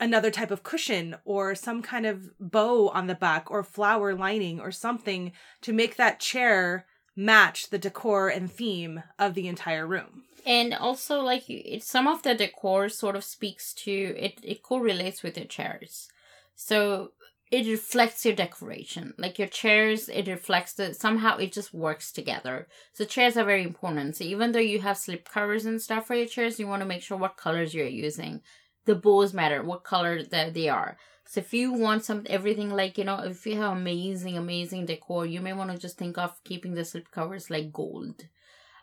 another 0.00 0.30
type 0.30 0.50
of 0.50 0.64
cushion 0.64 1.14
or 1.24 1.54
some 1.54 1.80
kind 1.80 2.04
of 2.04 2.28
bow 2.40 2.88
on 2.88 3.06
the 3.06 3.14
back 3.14 3.48
or 3.50 3.62
flower 3.62 4.14
lining 4.14 4.58
or 4.60 4.72
something 4.72 5.30
to 5.62 5.72
make 5.72 5.94
that 5.96 6.18
chair 6.18 6.86
match 7.16 7.70
the 7.70 7.78
decor 7.78 8.28
and 8.28 8.50
theme 8.50 9.02
of 9.18 9.34
the 9.34 9.48
entire 9.48 9.86
room. 9.86 10.24
and 10.46 10.74
also 10.74 11.20
like 11.20 11.48
it, 11.48 11.82
some 11.82 12.06
of 12.06 12.22
the 12.22 12.34
decor 12.34 12.88
sort 12.90 13.16
of 13.16 13.24
speaks 13.24 13.72
to 13.72 13.92
it 14.18 14.38
it 14.42 14.62
correlates 14.62 15.22
with 15.22 15.36
your 15.38 15.46
chairs. 15.46 16.08
So 16.54 17.12
it 17.50 17.66
reflects 17.66 18.24
your 18.26 18.34
decoration. 18.34 19.14
Like 19.16 19.38
your 19.38 19.48
chairs 19.48 20.08
it 20.08 20.26
reflects 20.26 20.72
the 20.74 20.92
somehow 20.92 21.36
it 21.38 21.52
just 21.52 21.72
works 21.72 22.12
together. 22.12 22.66
So 22.92 23.04
chairs 23.04 23.36
are 23.36 23.44
very 23.44 23.62
important. 23.62 24.16
So 24.16 24.24
even 24.24 24.52
though 24.52 24.58
you 24.72 24.80
have 24.80 24.98
slip 24.98 25.28
covers 25.28 25.64
and 25.64 25.80
stuff 25.80 26.06
for 26.06 26.14
your 26.14 26.26
chairs 26.26 26.58
you 26.58 26.66
want 26.66 26.82
to 26.82 26.88
make 26.88 27.02
sure 27.02 27.16
what 27.16 27.36
colors 27.36 27.72
you're 27.74 27.86
using 27.86 28.42
the 28.84 28.94
bows 28.94 29.32
matter 29.32 29.62
what 29.62 29.84
color 29.84 30.22
that 30.22 30.54
they 30.54 30.68
are. 30.68 30.96
So 31.26 31.40
if 31.40 31.54
you 31.54 31.72
want 31.72 32.04
some 32.04 32.26
everything 32.28 32.70
like 32.70 32.98
you 32.98 33.04
know 33.04 33.20
if 33.20 33.46
you 33.46 33.56
have 33.56 33.72
amazing 33.72 34.36
amazing 34.36 34.86
decor 34.86 35.24
you 35.26 35.40
may 35.40 35.52
want 35.52 35.70
to 35.70 35.78
just 35.78 35.96
think 35.96 36.18
of 36.18 36.42
keeping 36.44 36.74
the 36.74 36.84
slip 36.84 37.10
covers 37.10 37.50
like 37.50 37.72
gold. 37.72 38.26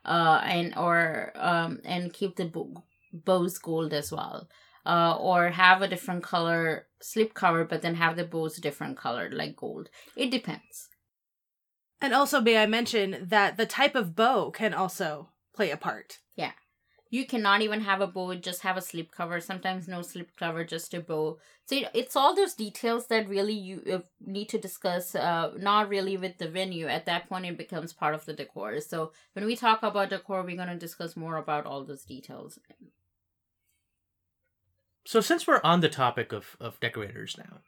Uh 0.03 0.41
and 0.43 0.75
or 0.75 1.31
um 1.35 1.79
and 1.85 2.11
keep 2.13 2.35
the 2.35 2.45
bo- 2.45 2.83
bows 3.13 3.57
gold 3.57 3.93
as 3.93 4.11
well. 4.11 4.49
Uh 4.85 5.15
or 5.19 5.49
have 5.49 5.81
a 5.81 5.87
different 5.87 6.23
color 6.23 6.87
slip 6.99 7.33
cover 7.33 7.63
but 7.63 7.81
then 7.81 7.95
have 7.95 8.15
the 8.15 8.25
bows 8.25 8.57
different 8.57 8.97
color 8.97 9.29
like 9.31 9.55
gold. 9.55 9.89
It 10.15 10.31
depends. 10.31 10.89
And 12.01 12.15
also, 12.15 12.41
may 12.41 12.57
I 12.57 12.65
mention 12.65 13.27
that 13.29 13.57
the 13.57 13.67
type 13.67 13.93
of 13.93 14.15
bow 14.15 14.49
can 14.49 14.73
also 14.73 15.29
play 15.53 15.69
a 15.69 15.77
part. 15.77 16.17
You 17.11 17.25
cannot 17.25 17.61
even 17.61 17.81
have 17.81 18.01
a 18.01 18.07
bow 18.07 18.33
just 18.35 18.61
have 18.61 18.77
a 18.77 18.81
slip 18.81 19.11
cover 19.11 19.39
sometimes 19.39 19.87
no 19.87 20.01
slip 20.01 20.29
cover 20.37 20.63
just 20.63 20.93
a 20.93 21.01
bow. 21.01 21.37
So 21.65 21.77
it's 21.93 22.15
all 22.15 22.35
those 22.35 22.53
details 22.53 23.07
that 23.07 23.29
really 23.29 23.53
you 23.53 23.83
uh, 23.93 23.99
need 24.25 24.49
to 24.49 24.57
discuss 24.57 25.13
uh 25.13 25.51
not 25.57 25.89
really 25.89 26.17
with 26.17 26.37
the 26.37 26.47
venue. 26.47 26.87
At 26.87 27.05
that 27.05 27.27
point 27.29 27.45
it 27.45 27.57
becomes 27.57 27.93
part 27.93 28.15
of 28.15 28.25
the 28.25 28.33
decor. 28.33 28.79
So 28.79 29.11
when 29.33 29.45
we 29.45 29.55
talk 29.55 29.83
about 29.83 30.09
decor 30.09 30.41
we're 30.43 30.55
going 30.55 30.69
to 30.69 30.87
discuss 30.87 31.15
more 31.15 31.37
about 31.37 31.65
all 31.65 31.83
those 31.83 32.03
details. 32.03 32.57
So 35.05 35.19
since 35.19 35.45
we're 35.45 35.61
on 35.63 35.81
the 35.81 35.89
topic 35.89 36.31
of, 36.31 36.55
of 36.59 36.79
decorators 36.79 37.35
now, 37.37 37.59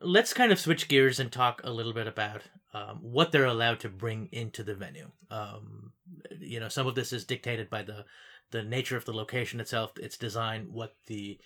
let's 0.00 0.34
kind 0.34 0.50
of 0.50 0.58
switch 0.58 0.88
gears 0.88 1.20
and 1.20 1.30
talk 1.30 1.60
a 1.62 1.70
little 1.70 1.92
bit 1.92 2.06
about 2.06 2.42
um, 2.74 2.98
what 3.02 3.32
they're 3.32 3.44
allowed 3.44 3.80
to 3.80 3.88
bring 3.88 4.28
into 4.32 4.62
the 4.62 4.74
venue. 4.74 5.10
Um, 5.30 5.92
you 6.40 6.58
know, 6.58 6.68
some 6.68 6.86
of 6.86 6.94
this 6.94 7.12
is 7.12 7.24
dictated 7.24 7.70
by 7.70 7.82
the 7.82 8.04
the 8.52 8.62
nature 8.62 8.96
of 8.96 9.04
the 9.04 9.12
location 9.12 9.60
itself, 9.60 9.92
its 9.98 10.16
design, 10.16 10.68
what 10.70 10.94
the 11.06 11.38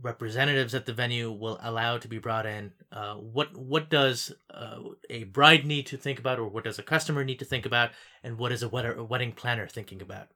representatives 0.00 0.74
at 0.74 0.86
the 0.86 0.92
venue 0.92 1.30
will 1.30 1.58
allow 1.62 1.98
to 1.98 2.08
be 2.08 2.18
brought 2.18 2.46
in. 2.46 2.72
Uh, 2.92 3.14
what 3.14 3.56
what 3.56 3.90
does 3.90 4.32
uh, 4.52 4.78
a 5.10 5.24
bride 5.24 5.64
need 5.66 5.86
to 5.86 5.96
think 5.96 6.18
about, 6.18 6.38
or 6.38 6.48
what 6.48 6.64
does 6.64 6.78
a 6.78 6.82
customer 6.82 7.24
need 7.24 7.38
to 7.38 7.44
think 7.44 7.66
about, 7.66 7.90
and 8.22 8.38
what 8.38 8.52
is 8.52 8.62
a, 8.62 8.68
a 8.68 9.04
wedding 9.04 9.32
planner 9.32 9.66
thinking 9.66 10.00
about? 10.00 10.28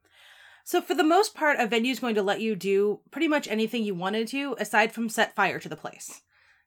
So, 0.64 0.82
for 0.82 0.94
the 0.94 1.04
most 1.04 1.34
part, 1.34 1.58
a 1.58 1.66
venue 1.66 1.92
is 1.92 2.00
going 2.00 2.14
to 2.16 2.22
let 2.22 2.40
you 2.40 2.54
do 2.54 3.00
pretty 3.10 3.28
much 3.28 3.48
anything 3.48 3.84
you 3.84 3.94
wanted 3.94 4.28
to 4.28 4.54
aside 4.58 4.92
from 4.92 5.08
set 5.08 5.34
fire 5.34 5.58
to 5.58 5.68
the 5.68 5.76
place. 5.76 6.20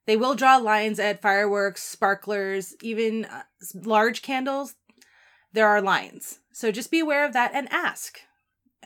They 0.08 0.18
will 0.18 0.34
draw 0.34 0.58
lines 0.58 1.00
at 1.00 1.22
fireworks, 1.22 1.84
sparklers, 1.84 2.76
even 2.82 3.26
uh, 3.26 3.44
large 3.76 4.22
candles. 4.22 4.76
There 5.54 5.68
are 5.68 5.82
lines. 5.82 6.40
So 6.52 6.72
just 6.72 6.92
be 6.92 7.00
aware 7.00 7.26
of 7.26 7.34
that 7.34 7.52
and 7.54 7.72
ask. 7.72 8.20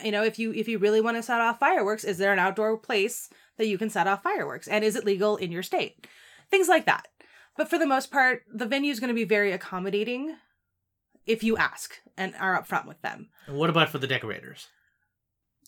You 0.04 0.12
know, 0.12 0.24
if 0.24 0.38
you 0.38 0.52
if 0.52 0.68
you 0.68 0.78
really 0.78 1.00
want 1.00 1.16
to 1.16 1.22
set 1.22 1.40
off 1.40 1.58
fireworks, 1.58 2.04
is 2.04 2.18
there 2.18 2.32
an 2.32 2.38
outdoor 2.38 2.76
place 2.76 3.30
that 3.56 3.66
you 3.66 3.78
can 3.78 3.90
set 3.90 4.06
off 4.06 4.22
fireworks 4.22 4.68
and 4.68 4.84
is 4.84 4.96
it 4.96 5.04
legal 5.04 5.36
in 5.36 5.50
your 5.50 5.62
state? 5.62 6.06
Things 6.50 6.68
like 6.68 6.86
that. 6.86 7.08
But 7.56 7.70
for 7.70 7.78
the 7.78 7.86
most 7.86 8.10
part, 8.10 8.42
the 8.52 8.66
venue 8.66 8.92
is 8.92 9.00
going 9.00 9.08
to 9.08 9.14
be 9.14 9.24
very 9.24 9.52
accommodating 9.52 10.36
if 11.24 11.42
you 11.42 11.56
ask 11.56 11.96
and 12.16 12.34
are 12.38 12.60
upfront 12.60 12.86
with 12.86 13.00
them. 13.02 13.30
And 13.46 13.56
what 13.56 13.70
about 13.70 13.88
for 13.88 13.98
the 13.98 14.06
decorators? 14.06 14.68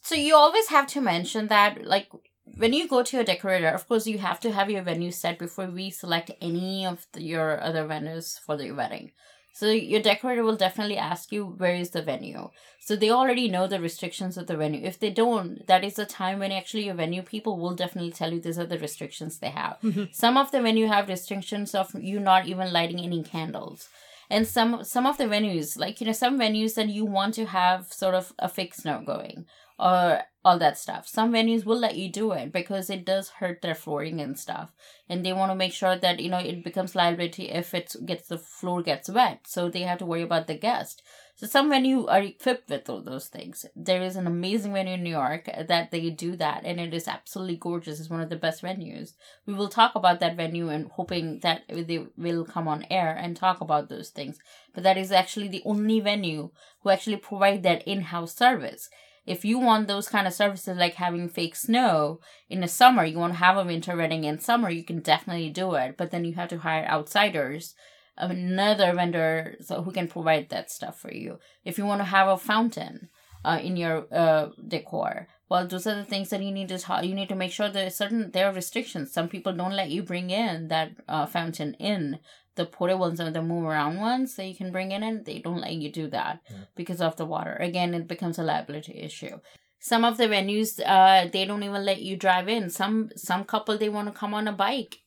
So 0.03 0.15
you 0.15 0.37
always 0.37 0.69
have 0.69 0.87
to 0.89 1.01
mention 1.01 1.49
that, 1.49 1.85
like, 1.85 2.09
when 2.57 2.73
you 2.73 2.89
go 2.89 3.03
to 3.03 3.21
a 3.21 3.25
decorator, 3.25 3.69
of 3.69 3.89
course, 3.89 4.07
you 4.07 4.19
have 4.19 4.41
to 4.41 4.53
have 4.53 4.71
your 4.71 4.83
venue 4.83 5.11
set 5.11 5.39
before 5.39 5.67
we 5.67 5.91
select 5.91 6.31
any 6.41 6.87
of 6.87 7.07
the, 7.13 7.23
your 7.23 7.61
other 7.61 7.87
vendors 7.87 8.39
for 8.45 8.57
the 8.57 8.71
wedding. 8.73 9.13
So 9.53 9.71
your 9.71 10.01
decorator 10.01 10.45
will 10.45 10.57
definitely 10.57 10.97
ask 10.97 11.33
you 11.33 11.45
where 11.45 11.75
is 11.75 11.91
the 11.91 12.03
venue. 12.03 12.51
So 12.81 12.95
they 12.95 13.11
already 13.11 13.49
know 13.49 13.67
the 13.67 13.81
restrictions 13.81 14.37
of 14.37 14.47
the 14.47 14.57
venue. 14.57 14.87
If 14.87 15.01
they 15.01 15.11
don't, 15.11 15.67
that 15.67 15.85
is 15.85 15.95
the 15.95 16.07
time 16.07 16.39
when 16.39 16.53
actually 16.53 16.87
your 16.87 16.95
venue 16.95 17.23
people 17.23 17.59
will 17.59 17.75
definitely 17.75 18.13
tell 18.13 18.33
you 18.33 18.41
these 18.41 18.59
are 18.59 18.67
the 18.67 18.79
restrictions 18.79 19.39
they 19.39 19.51
have. 19.51 19.79
Mm-hmm. 19.83 20.05
some 20.13 20.37
of 20.37 20.51
the 20.51 20.63
venue 20.63 20.87
have 20.87 21.09
restrictions 21.09 21.75
of 21.75 21.95
you 21.95 22.21
not 22.21 22.47
even 22.47 22.73
lighting 22.73 23.01
any 23.01 23.23
candles. 23.23 23.89
And 24.31 24.47
some 24.47 24.85
some 24.85 25.07
of 25.07 25.17
the 25.17 25.25
venues, 25.25 25.79
like 25.79 26.01
you 26.01 26.07
know, 26.07 26.13
some 26.13 26.39
venues 26.39 26.75
that 26.75 26.89
you 26.89 27.07
want 27.07 27.35
to 27.35 27.47
have 27.47 27.93
sort 27.93 28.15
of 28.15 28.33
a 28.39 28.49
fixed 28.49 28.85
note 28.85 29.07
going 29.07 29.47
or 29.79 30.23
all 30.45 30.59
that 30.59 30.79
stuff. 30.79 31.07
Some 31.07 31.33
venues 31.33 31.65
will 31.65 31.79
let 31.79 31.97
you 31.97 32.11
do 32.11 32.33
it 32.33 32.53
because 32.53 32.89
it 32.89 33.05
does 33.05 33.29
hurt 33.29 33.61
their 33.61 33.75
flooring 33.75 34.21
and 34.21 34.39
stuff, 34.39 34.73
and 35.09 35.25
they 35.25 35.33
want 35.33 35.51
to 35.51 35.57
make 35.57 35.73
sure 35.73 35.97
that 35.97 36.21
you 36.21 36.31
know 36.31 36.39
it 36.39 36.65
becomes 36.65 36.95
liability 36.95 37.51
if 37.51 37.75
it 37.75 37.95
gets 38.07 38.29
the 38.29 38.39
floor 38.39 38.83
gets 38.83 39.11
wet. 39.11 39.41
So 39.47 39.69
they 39.69 39.83
have 39.83 39.99
to 39.99 40.07
worry 40.07 40.23
about 40.23 40.47
the 40.47 40.55
guest. 40.55 41.03
So 41.37 41.47
some 41.47 41.69
venue 41.71 42.07
are 42.07 42.21
equipped 42.21 42.69
with 42.69 42.91
all 42.91 43.01
those 43.01 43.29
things. 43.29 43.65
There 43.77 44.03
is 44.03 44.17
an 44.17 44.27
amazing 44.27 44.73
venue 44.73 44.95
in 44.95 45.05
New 45.05 45.11
York 45.11 45.49
that 45.69 45.93
they 45.93 46.11
do 46.11 46.35
that, 46.35 46.63
and 46.65 46.81
it 46.81 46.93
is 46.93 47.07
absolutely 47.07 47.57
gorgeous. 47.57 48.01
It's 48.01 48.11
one 48.11 48.21
of 48.21 48.29
the 48.29 48.37
best 48.37 48.63
venues. 48.63 49.13
We 49.47 49.55
will 49.55 49.69
talk 49.69 49.95
about 49.95 50.19
that 50.19 50.37
venue 50.37 50.69
and 50.69 50.91
hoping 50.91 51.39
that 51.41 51.63
they 51.69 52.07
will 52.17 52.45
come 52.45 52.67
on 52.67 52.87
air 52.91 53.15
and 53.17 53.37
talk 53.37 53.61
about 53.61 53.89
those 53.89 54.11
things. 54.11 54.39
But 54.75 54.83
that 54.83 54.99
is 54.99 55.13
actually 55.13 55.49
the 55.49 55.63
only 55.65 56.01
venue 56.01 56.51
who 56.81 56.91
actually 56.91 57.19
provide 57.19 57.63
that 57.63 57.87
in-house 57.87 58.35
service 58.35 58.89
if 59.29 59.45
you 59.45 59.59
want 59.59 59.89
those 59.89 60.09
kind 60.09 60.27
of 60.27 60.33
services 60.33 60.79
like 60.79 60.95
having 60.95 61.29
fake 61.29 61.55
snow 61.55 62.21
in 62.49 62.61
the 62.61 62.69
summer, 62.69 63.05
you 63.05 63.19
want 63.19 63.35
to 63.35 63.39
have 63.39 63.57
a 63.57 63.65
winter 63.65 63.95
wedding 63.95 64.25
in 64.25 64.39
summer, 64.39 64.71
you 64.71 64.85
can 64.85 65.01
definitely 65.01 65.51
do 65.51 65.75
it. 65.75 65.97
But 65.99 66.11
then 66.11 66.25
you 66.25 66.35
have 66.35 66.49
to 66.49 66.59
hire 66.59 66.87
outsiders, 66.87 67.75
another 68.17 68.95
vendor 68.95 69.57
so 69.61 69.83
who 69.83 69.93
can 69.93 70.09
provide 70.09 70.49
that 70.49 70.71
stuff 70.71 70.99
for 70.99 71.13
you. 71.13 71.39
If 71.65 71.77
you 71.77 71.85
want 71.85 72.01
to 72.01 72.07
have 72.07 72.29
a 72.29 72.39
fountain 72.39 73.11
uh, 73.45 73.61
in 73.63 73.77
your 73.77 74.07
uh, 74.13 74.49
decor, 74.67 75.29
well, 75.51 75.67
those 75.67 75.87
are 75.87 75.95
the 75.95 76.05
things 76.05 76.31
that 76.31 76.43
you 76.43 76.51
need 76.51 76.69
to 76.69 76.79
talk. 76.79 77.05
You 77.05 77.15
need 77.15 77.29
to 77.29 77.35
make 77.35 77.53
sure 77.53 77.69
that 77.69 77.93
certain 77.95 78.31
there 78.33 78.49
are 78.49 78.55
restrictions. 78.55 79.13
Some 79.13 79.29
people 79.29 79.53
don't 79.53 79.77
let 79.77 79.91
you 79.91 80.03
bring 80.03 80.31
in 80.31 80.69
that 80.69 80.93
uh, 81.07 81.27
fountain 81.27 81.75
in 81.75 82.19
the 82.59 82.67
portable 82.67 83.07
ones 83.07 83.21
and 83.21 83.35
the 83.35 83.43
move 83.43 83.65
around 83.65 83.97
ones 83.97 84.35
that 84.35 84.47
you 84.47 84.55
can 84.55 84.71
bring 84.71 84.93
in. 84.93 85.03
And 85.03 85.25
they 85.25 85.39
don't 85.39 85.63
let 85.63 85.73
you 85.73 85.91
do 85.91 86.09
that 86.09 86.43
yeah. 86.51 86.65
because 86.77 87.01
of 87.01 87.17
the 87.17 87.25
water. 87.25 87.55
Again 87.55 87.95
it 87.95 88.07
becomes 88.07 88.39
a 88.39 88.43
liability 88.43 89.01
issue. 89.01 89.39
Some 89.81 90.05
of 90.05 90.19
the 90.19 90.25
venues 90.25 90.79
uh 90.85 91.31
they 91.33 91.47
don't 91.47 91.63
even 91.63 91.85
let 91.85 92.03
you 92.03 92.17
drive 92.17 92.49
in. 92.49 92.69
Some 92.69 93.11
some 93.17 93.45
couple 93.45 93.79
they 93.79 93.89
want 93.89 94.13
to 94.13 94.21
come 94.21 94.35
on 94.35 94.47
a 94.47 94.53
bike 94.53 94.99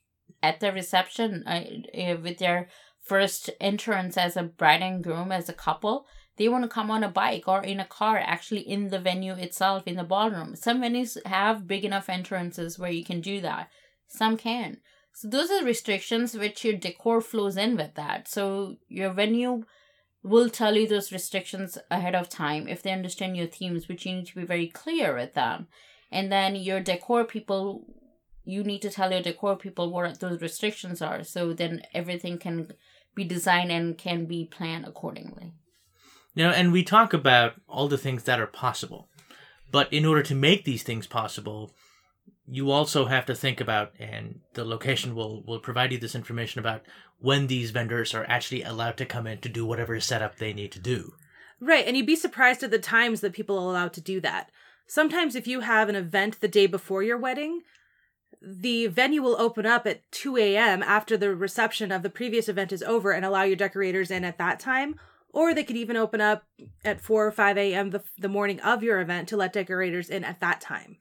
at 0.41 0.59
the 0.59 0.71
reception 0.71 1.43
uh, 1.45 1.63
uh, 1.95 2.17
with 2.23 2.39
their 2.39 2.69
first 3.03 3.49
entrance 3.59 4.17
as 4.17 4.35
a 4.35 4.43
bride 4.43 4.81
and 4.81 5.03
groom 5.03 5.31
as 5.31 5.49
a 5.49 5.53
couple. 5.53 6.07
They 6.37 6.49
want 6.49 6.63
to 6.63 6.69
come 6.69 6.89
on 6.89 7.03
a 7.03 7.09
bike 7.09 7.43
or 7.47 7.61
in 7.61 7.79
a 7.79 7.85
car 7.85 8.17
actually 8.17 8.61
in 8.61 8.89
the 8.89 8.99
venue 8.99 9.33
itself 9.33 9.83
in 9.85 9.97
the 9.97 10.03
ballroom. 10.03 10.55
Some 10.55 10.81
venues 10.81 11.23
have 11.25 11.67
big 11.67 11.85
enough 11.85 12.09
entrances 12.09 12.79
where 12.79 12.89
you 12.89 13.03
can 13.03 13.21
do 13.21 13.41
that. 13.41 13.69
Some 14.07 14.37
can 14.37 14.77
so 15.13 15.27
those 15.27 15.51
are 15.51 15.63
restrictions 15.63 16.35
which 16.35 16.63
your 16.63 16.75
decor 16.75 17.21
flows 17.21 17.57
in 17.57 17.75
with 17.75 17.95
that. 17.95 18.27
So 18.27 18.77
your 18.87 19.11
venue 19.11 19.63
will 20.23 20.49
tell 20.49 20.75
you 20.75 20.87
those 20.87 21.11
restrictions 21.11 21.77
ahead 21.89 22.15
of 22.15 22.29
time 22.29 22.67
if 22.67 22.81
they 22.81 22.91
understand 22.91 23.35
your 23.35 23.47
themes, 23.47 23.87
which 23.87 24.05
you 24.05 24.15
need 24.15 24.27
to 24.27 24.35
be 24.35 24.45
very 24.45 24.67
clear 24.67 25.15
with 25.15 25.33
them. 25.33 25.67
And 26.11 26.31
then 26.31 26.55
your 26.55 26.79
decor 26.79 27.25
people, 27.25 27.85
you 28.43 28.63
need 28.63 28.81
to 28.83 28.89
tell 28.89 29.11
your 29.11 29.21
decor 29.21 29.55
people 29.55 29.91
what 29.91 30.19
those 30.19 30.41
restrictions 30.41 31.01
are. 31.01 31.23
So 31.23 31.53
then 31.53 31.81
everything 31.93 32.37
can 32.37 32.73
be 33.15 33.23
designed 33.23 33.71
and 33.71 33.97
can 33.97 34.25
be 34.25 34.45
planned 34.45 34.85
accordingly. 34.85 35.53
You 36.33 36.45
know, 36.45 36.51
and 36.51 36.71
we 36.71 36.83
talk 36.83 37.13
about 37.13 37.53
all 37.67 37.87
the 37.87 37.97
things 37.97 38.23
that 38.23 38.39
are 38.39 38.47
possible. 38.47 39.09
But 39.71 39.91
in 39.91 40.05
order 40.05 40.23
to 40.23 40.35
make 40.35 40.65
these 40.65 40.83
things 40.83 41.07
possible, 41.07 41.71
you 42.47 42.71
also 42.71 43.05
have 43.05 43.25
to 43.27 43.35
think 43.35 43.61
about, 43.61 43.93
and 43.99 44.39
the 44.53 44.65
location 44.65 45.15
will, 45.15 45.43
will 45.43 45.59
provide 45.59 45.91
you 45.91 45.97
this 45.97 46.15
information 46.15 46.59
about 46.59 46.81
when 47.19 47.47
these 47.47 47.71
vendors 47.71 48.13
are 48.13 48.25
actually 48.27 48.63
allowed 48.63 48.97
to 48.97 49.05
come 49.05 49.27
in 49.27 49.39
to 49.39 49.49
do 49.49 49.65
whatever 49.65 49.99
setup 49.99 50.37
they 50.37 50.53
need 50.53 50.71
to 50.71 50.79
do. 50.79 51.13
Right, 51.59 51.85
and 51.85 51.95
you'd 51.95 52.07
be 52.07 52.15
surprised 52.15 52.63
at 52.63 52.71
the 52.71 52.79
times 52.79 53.21
that 53.21 53.33
people 53.33 53.57
are 53.57 53.69
allowed 53.69 53.93
to 53.93 54.01
do 54.01 54.19
that. 54.21 54.49
Sometimes, 54.87 55.35
if 55.35 55.47
you 55.47 55.61
have 55.61 55.87
an 55.87 55.95
event 55.95 56.41
the 56.41 56.47
day 56.47 56.65
before 56.65 57.03
your 57.03 57.17
wedding, 57.17 57.61
the 58.41 58.87
venue 58.87 59.21
will 59.21 59.39
open 59.39 59.65
up 59.65 59.85
at 59.85 60.11
2 60.11 60.37
a.m. 60.37 60.81
after 60.81 61.15
the 61.15 61.35
reception 61.35 61.91
of 61.91 62.01
the 62.01 62.09
previous 62.09 62.49
event 62.49 62.71
is 62.71 62.81
over 62.83 63.11
and 63.11 63.23
allow 63.23 63.43
your 63.43 63.55
decorators 63.55 64.09
in 64.09 64.25
at 64.25 64.39
that 64.39 64.59
time. 64.59 64.99
Or 65.29 65.53
they 65.53 65.63
could 65.63 65.77
even 65.77 65.95
open 65.95 66.19
up 66.19 66.43
at 66.83 66.99
4 66.99 67.27
or 67.27 67.31
5 67.31 67.57
a.m. 67.57 67.91
The, 67.91 68.03
the 68.17 68.27
morning 68.27 68.59
of 68.61 68.83
your 68.83 68.99
event 68.99 69.29
to 69.29 69.37
let 69.37 69.53
decorators 69.53 70.09
in 70.09 70.23
at 70.23 70.41
that 70.41 70.59
time. 70.59 70.97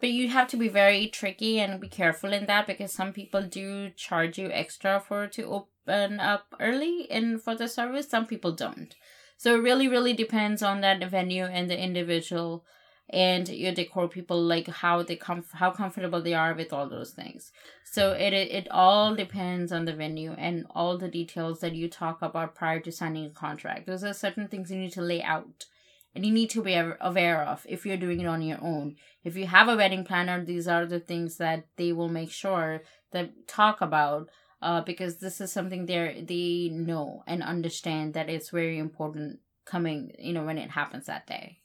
But 0.00 0.10
you 0.10 0.28
have 0.28 0.48
to 0.48 0.56
be 0.56 0.68
very 0.68 1.08
tricky 1.08 1.60
and 1.60 1.80
be 1.80 1.88
careful 1.88 2.32
in 2.32 2.46
that 2.46 2.66
because 2.66 2.92
some 2.92 3.12
people 3.12 3.42
do 3.42 3.90
charge 3.90 4.38
you 4.38 4.50
extra 4.50 4.98
for 4.98 5.26
to 5.28 5.42
open 5.44 6.18
up 6.20 6.54
early 6.58 7.06
and 7.10 7.40
for 7.40 7.54
the 7.54 7.68
service. 7.68 8.08
Some 8.08 8.26
people 8.26 8.52
don't. 8.52 8.94
So 9.36 9.54
it 9.54 9.62
really, 9.62 9.88
really 9.88 10.14
depends 10.14 10.62
on 10.62 10.80
that 10.80 11.02
venue 11.10 11.44
and 11.44 11.70
the 11.70 11.78
individual 11.78 12.64
and 13.12 13.48
your 13.48 13.72
decor 13.72 14.08
people 14.08 14.40
like 14.40 14.68
how 14.68 15.02
they 15.02 15.16
come 15.16 15.44
how 15.54 15.70
comfortable 15.70 16.22
they 16.22 16.32
are 16.32 16.54
with 16.54 16.72
all 16.72 16.88
those 16.88 17.10
things 17.10 17.50
so 17.84 18.12
it, 18.12 18.32
it 18.32 18.50
it 18.52 18.68
all 18.70 19.16
depends 19.16 19.72
on 19.72 19.84
the 19.84 19.92
venue 19.92 20.32
and 20.32 20.64
all 20.70 20.96
the 20.96 21.08
details 21.08 21.60
that 21.60 21.74
you 21.74 21.88
talk 21.88 22.22
about 22.22 22.54
prior 22.54 22.78
to 22.78 22.92
signing 22.92 23.26
a 23.26 23.30
contract 23.30 23.86
those 23.86 24.04
are 24.04 24.12
certain 24.12 24.46
things 24.46 24.70
you 24.70 24.78
need 24.78 24.92
to 24.92 25.02
lay 25.02 25.22
out 25.22 25.66
and 26.14 26.26
you 26.26 26.32
need 26.32 26.50
to 26.50 26.62
be 26.62 26.74
aware 26.74 27.42
of 27.42 27.64
if 27.68 27.86
you're 27.86 27.96
doing 27.96 28.20
it 28.20 28.26
on 28.26 28.42
your 28.42 28.62
own. 28.62 28.96
If 29.22 29.36
you 29.36 29.46
have 29.46 29.68
a 29.68 29.76
wedding 29.76 30.04
planner, 30.04 30.44
these 30.44 30.66
are 30.66 30.86
the 30.86 31.00
things 31.00 31.36
that 31.36 31.66
they 31.76 31.92
will 31.92 32.08
make 32.08 32.30
sure 32.30 32.82
that 33.12 33.46
talk 33.46 33.80
about 33.80 34.28
uh, 34.62 34.80
because 34.82 35.18
this 35.18 35.40
is 35.40 35.52
something 35.52 35.86
they 35.86 36.24
they 36.26 36.74
know 36.74 37.22
and 37.26 37.42
understand 37.42 38.14
that 38.14 38.28
it's 38.28 38.50
very 38.50 38.78
important 38.78 39.40
coming 39.64 40.12
you 40.18 40.32
know 40.32 40.44
when 40.44 40.58
it 40.58 40.70
happens 40.70 41.06
that 41.06 41.26
day. 41.26 41.58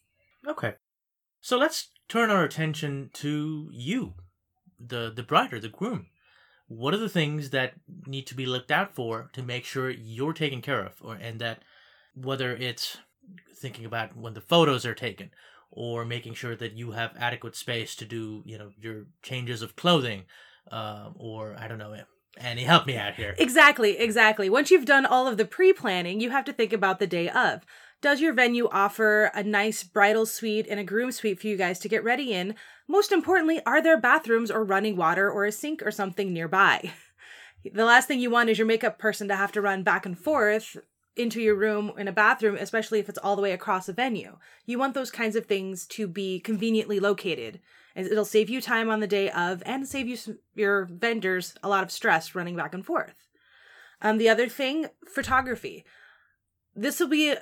Okay, 0.47 0.75
so 1.41 1.58
let's 1.58 1.89
turn 2.08 2.29
our 2.29 2.43
attention 2.43 3.10
to 3.13 3.69
you, 3.73 4.13
the 4.79 5.12
the 5.13 5.23
bride 5.23 5.53
or 5.53 5.60
the 5.60 5.69
groom. 5.69 6.08
What 6.67 6.93
are 6.93 6.97
the 6.97 7.10
things 7.10 7.51
that 7.51 7.73
need 8.08 8.25
to 8.27 8.36
be 8.36 8.45
looked 8.45 8.71
out 8.71 8.95
for 8.95 9.29
to 9.34 9.43
make 9.43 9.65
sure 9.65 9.89
you're 9.89 10.34
taken 10.34 10.62
care 10.62 10.84
of, 10.86 10.93
or 11.01 11.15
and 11.15 11.39
that 11.41 11.63
whether 12.13 12.55
it's 12.55 12.97
thinking 13.55 13.85
about 13.85 14.15
when 14.15 14.33
the 14.33 14.41
photos 14.41 14.85
are 14.85 14.95
taken 14.95 15.31
or 15.71 16.05
making 16.05 16.33
sure 16.33 16.55
that 16.55 16.73
you 16.73 16.91
have 16.91 17.15
adequate 17.17 17.55
space 17.55 17.95
to 17.95 18.05
do 18.05 18.43
you 18.45 18.57
know 18.57 18.71
your 18.79 19.05
changes 19.21 19.61
of 19.61 19.75
clothing 19.75 20.23
uh, 20.71 21.09
or 21.15 21.55
i 21.59 21.67
don't 21.67 21.77
know 21.77 21.95
annie 22.38 22.63
help 22.63 22.85
me 22.85 22.97
out 22.97 23.15
here. 23.15 23.35
Exactly 23.38 23.97
exactly. 23.97 24.49
Once 24.49 24.71
you've 24.71 24.85
done 24.85 25.05
all 25.05 25.27
of 25.27 25.38
the 25.38 25.45
pre-planning 25.45 26.19
you 26.19 26.31
have 26.31 26.45
to 26.45 26.53
think 26.53 26.73
about 26.73 26.99
the 26.99 27.07
day 27.07 27.29
of. 27.29 27.65
Does 28.01 28.21
your 28.21 28.33
venue 28.33 28.67
offer 28.71 29.31
a 29.33 29.41
nice 29.41 29.83
bridal 29.83 30.25
suite 30.25 30.67
and 30.69 30.79
a 30.79 30.83
groom 30.83 31.11
suite 31.11 31.39
for 31.39 31.47
you 31.47 31.57
guys 31.57 31.79
to 31.79 31.89
get 31.89 32.03
ready 32.03 32.33
in? 32.33 32.55
Most 32.88 33.11
importantly 33.11 33.61
are 33.65 33.81
there 33.81 33.99
bathrooms 33.99 34.51
or 34.51 34.63
running 34.63 34.95
water 34.95 35.29
or 35.29 35.45
a 35.45 35.51
sink 35.51 35.81
or 35.83 35.91
something 35.91 36.33
nearby? 36.33 36.91
The 37.73 37.85
last 37.85 38.07
thing 38.07 38.19
you 38.19 38.29
want 38.29 38.49
is 38.49 38.59
your 38.59 38.67
makeup 38.67 38.99
person 38.99 39.27
to 39.29 39.35
have 39.35 39.51
to 39.53 39.61
run 39.61 39.81
back 39.81 40.05
and 40.05 40.17
forth 40.19 40.77
into 41.15 41.41
your 41.41 41.56
room 41.56 41.91
in 41.97 42.08
a 42.08 42.12
bathroom, 42.12 42.58
especially 42.60 42.99
if 42.99 43.10
it's 43.10 43.17
all 43.17 43.36
the 43.36 43.41
way 43.41 43.51
across 43.51 43.88
a 43.88 43.93
venue. 43.93 44.38
You 44.65 44.78
want 44.78 44.93
those 44.93 45.12
kinds 45.12 45.36
of 45.36 45.45
things 45.45 45.86
to 45.88 46.08
be 46.08 46.39
conveniently 46.39 46.99
located. 46.99 47.60
And 47.95 48.06
it'll 48.06 48.25
save 48.25 48.49
you 48.49 48.60
time 48.60 48.89
on 48.89 48.99
the 48.99 49.08
day 49.08 49.30
of 49.30 49.63
and 49.65 49.88
save 49.88 50.08
you 50.08 50.17
your 50.54 50.86
vendors 50.86 51.56
a 51.63 51.69
lot 51.69 51.84
of 51.84 51.91
stress 51.91 52.36
running 52.36 52.56
back 52.56 52.73
and 52.73 52.86
forth. 52.86 53.28
Um, 54.01 54.17
the 54.17 54.30
other 54.30 54.49
thing, 54.49 54.88
photography. 55.08 55.86
This 56.75 56.99
will 56.99 57.08
be 57.08 57.36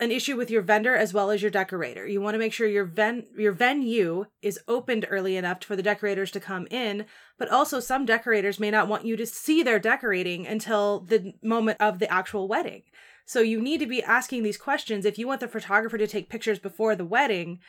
an 0.00 0.10
issue 0.10 0.36
with 0.36 0.50
your 0.50 0.62
vendor 0.62 0.96
as 0.96 1.14
well 1.14 1.30
as 1.30 1.40
your 1.40 1.50
decorator. 1.50 2.06
You 2.06 2.20
want 2.20 2.34
to 2.34 2.38
make 2.38 2.52
sure 2.52 2.66
your 2.66 2.84
ven 2.84 3.24
your 3.36 3.52
venue 3.52 4.26
is 4.42 4.58
opened 4.66 5.06
early 5.08 5.36
enough 5.36 5.62
for 5.62 5.76
the 5.76 5.82
decorators 5.82 6.30
to 6.32 6.40
come 6.40 6.66
in, 6.70 7.06
but 7.38 7.48
also 7.48 7.78
some 7.78 8.04
decorators 8.04 8.58
may 8.58 8.70
not 8.70 8.88
want 8.88 9.04
you 9.04 9.16
to 9.16 9.26
see 9.26 9.62
their 9.62 9.78
decorating 9.78 10.46
until 10.46 11.00
the 11.00 11.34
moment 11.42 11.80
of 11.80 12.00
the 12.00 12.12
actual 12.12 12.48
wedding. 12.48 12.82
So 13.26 13.40
you 13.40 13.60
need 13.60 13.80
to 13.80 13.86
be 13.86 14.02
asking 14.02 14.42
these 14.42 14.58
questions 14.58 15.04
if 15.04 15.18
you 15.18 15.26
want 15.26 15.40
the 15.40 15.48
photographer 15.48 15.96
to 15.96 16.06
take 16.06 16.28
pictures 16.28 16.58
before 16.58 16.96
the 16.96 17.06
wedding. 17.06 17.60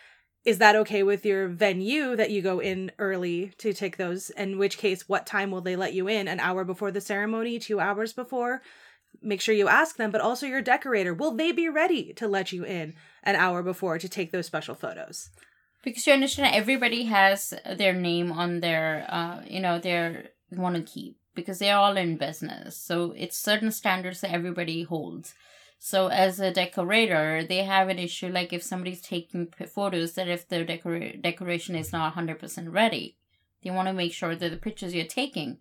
Is 0.43 0.57
that 0.59 0.75
okay 0.75 1.01
with 1.01 1.25
your 1.25 1.47
venue 1.47 2.15
that 2.15 2.29
you 2.29 2.41
go 2.41 2.59
in 2.59 2.91
early 2.99 3.53
to 3.57 3.73
take 3.73 3.97
those? 3.97 4.29
In 4.31 4.59
which 4.59 4.77
case, 4.77 5.09
what 5.09 5.25
time 5.25 5.49
will 5.49 5.61
they 5.61 5.75
let 5.75 5.93
you 5.93 6.07
in? 6.07 6.27
An 6.27 6.39
hour 6.39 6.63
before 6.63 6.91
the 6.91 7.01
ceremony, 7.01 7.57
two 7.57 7.79
hours 7.79 8.13
before? 8.13 8.61
Make 9.21 9.41
sure 9.41 9.55
you 9.55 9.67
ask 9.67 9.97
them, 9.97 10.11
but 10.11 10.21
also 10.21 10.45
your 10.45 10.61
decorator. 10.61 11.13
Will 11.13 11.35
they 11.35 11.51
be 11.51 11.69
ready 11.69 12.13
to 12.13 12.27
let 12.27 12.51
you 12.51 12.63
in 12.63 12.95
an 13.23 13.35
hour 13.35 13.63
before 13.63 13.99
to 13.99 14.09
take 14.09 14.31
those 14.31 14.45
special 14.45 14.75
photos? 14.75 15.29
Because 15.83 16.07
you 16.07 16.13
understand, 16.13 16.55
everybody 16.55 17.03
has 17.03 17.53
their 17.77 17.93
name 17.93 18.31
on 18.31 18.59
their, 18.59 19.05
uh, 19.09 19.41
you 19.47 19.59
know, 19.59 19.77
their 19.77 20.29
want 20.51 20.75
to 20.75 20.81
keep 20.81 21.17
because 21.35 21.59
they're 21.59 21.77
all 21.77 21.97
in 21.97 22.17
business. 22.17 22.77
So 22.77 23.13
it's 23.17 23.37
certain 23.37 23.71
standards 23.71 24.21
that 24.21 24.31
everybody 24.31 24.83
holds. 24.83 25.33
So 25.77 26.07
as 26.07 26.39
a 26.39 26.51
decorator, 26.51 27.45
they 27.47 27.63
have 27.63 27.89
an 27.89 27.99
issue 27.99 28.29
like 28.29 28.53
if 28.53 28.63
somebody's 28.63 29.01
taking 29.01 29.47
photos 29.73 30.13
that 30.13 30.27
if 30.27 30.47
the 30.47 30.63
decor- 30.63 31.21
decoration 31.21 31.75
is 31.75 31.91
not 31.91 32.15
100% 32.15 32.73
ready, 32.73 33.17
they 33.63 33.69
want 33.69 33.87
to 33.87 33.93
make 33.93 34.13
sure 34.13 34.35
that 34.35 34.49
the 34.49 34.57
pictures 34.57 34.95
you're 34.95 35.05
taking 35.05 35.57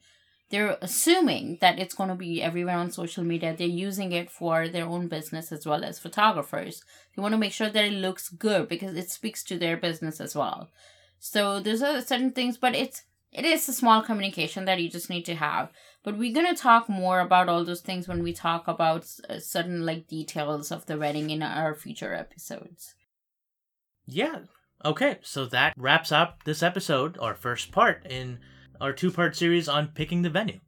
they're 0.51 0.77
assuming 0.81 1.59
that 1.61 1.79
it's 1.79 1.95
going 1.95 2.11
to 2.11 2.15
be 2.15 2.43
everywhere 2.43 2.77
on 2.77 2.91
social 2.91 3.25
media. 3.25 3.55
They're 3.57 3.67
using 3.67 4.13
it 4.13 4.31
for 4.31 4.69
their 4.69 4.87
own 4.87 5.09
business 5.09 5.51
as 5.51 5.67
well 5.67 5.85
as 5.85 5.99
photographers. 5.99 6.83
They 7.15 7.23
want 7.23 7.33
to 7.33 7.39
make 7.39 7.53
sure 7.53 7.71
that 7.71 7.85
it 7.85 7.93
looks 7.93 8.29
good 8.29 8.69
because 8.69 8.97
it 8.97 9.11
speaks 9.11 9.43
to 9.45 9.59
their 9.59 9.77
business 9.77 10.21
as 10.21 10.35
well. 10.35 10.71
So 11.19 11.61
there's 11.61 11.83
a 11.83 12.03
certain 12.03 12.33
things, 12.33 12.59
but 12.59 12.75
it's 12.75 13.03
it 13.33 13.45
is 13.45 13.69
a 13.69 13.73
small 13.73 14.03
communication 14.03 14.65
that 14.67 14.81
you 14.81 14.89
just 14.89 15.11
need 15.11 15.25
to 15.25 15.35
have. 15.35 15.71
But 16.05 16.19
we're 16.19 16.35
gonna 16.35 16.55
talk 16.55 16.89
more 16.89 17.21
about 17.21 17.49
all 17.49 17.65
those 17.65 17.81
things 17.81 18.07
when 18.07 18.23
we 18.23 18.33
talk 18.33 18.69
about 18.69 19.07
uh, 19.29 19.41
certain 19.41 19.85
like 19.85 20.07
details 20.07 20.71
of 20.71 20.87
the 20.87 20.99
wedding 20.99 21.31
in 21.31 21.43
our 21.43 21.75
future 21.75 22.15
episodes. 22.15 22.95
Yeah. 24.07 24.41
Okay, 24.85 25.19
so 25.23 25.47
that 25.47 25.75
wraps 25.79 26.13
up 26.13 26.45
this 26.45 26.63
episode, 26.63 27.17
our 27.19 27.35
first 27.35 27.73
part 27.73 28.07
in 28.09 28.39
our 28.81 28.93
two 28.93 29.11
part 29.11 29.37
series 29.37 29.69
on 29.69 29.89
picking 29.89 30.23
the 30.23 30.31
venue. 30.31 30.61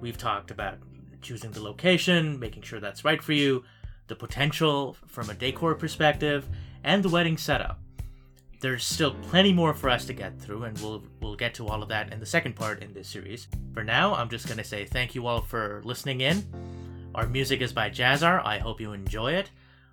We've 0.00 0.18
talked 0.18 0.50
about 0.50 0.78
choosing 1.22 1.50
the 1.50 1.62
location, 1.62 2.38
making 2.38 2.62
sure 2.62 2.80
that's 2.80 3.04
right 3.04 3.22
for 3.22 3.32
you, 3.32 3.64
the 4.06 4.16
potential 4.16 4.96
from 5.06 5.30
a 5.30 5.34
decor 5.34 5.74
perspective, 5.74 6.48
and 6.84 7.02
the 7.02 7.08
wedding 7.08 7.36
setup. 7.36 7.80
There's 8.60 8.84
still 8.84 9.14
plenty 9.22 9.52
more 9.52 9.72
for 9.72 9.88
us 9.88 10.04
to 10.06 10.12
get 10.12 10.40
through, 10.40 10.64
and 10.64 10.76
we'll 10.78 11.04
we'll 11.20 11.36
get 11.36 11.54
to 11.54 11.66
all 11.66 11.82
of 11.82 11.88
that 11.88 12.12
in 12.12 12.20
the 12.20 12.26
second 12.26 12.56
part 12.56 12.82
in 12.82 12.92
this 12.92 13.08
series. 13.08 13.48
For 13.72 13.82
now, 13.82 14.14
I'm 14.14 14.28
just 14.28 14.48
gonna 14.48 14.64
say 14.64 14.84
thank 14.84 15.14
you 15.14 15.26
all 15.26 15.40
for 15.40 15.80
listening 15.84 16.20
in. 16.20 16.44
Our 17.14 17.26
music 17.26 17.62
is 17.62 17.72
by 17.72 17.90
Jazzar. 17.90 18.44
I 18.44 18.58
hope 18.58 18.80
you 18.80 18.92
enjoy 18.92 19.32
it. 19.32 19.50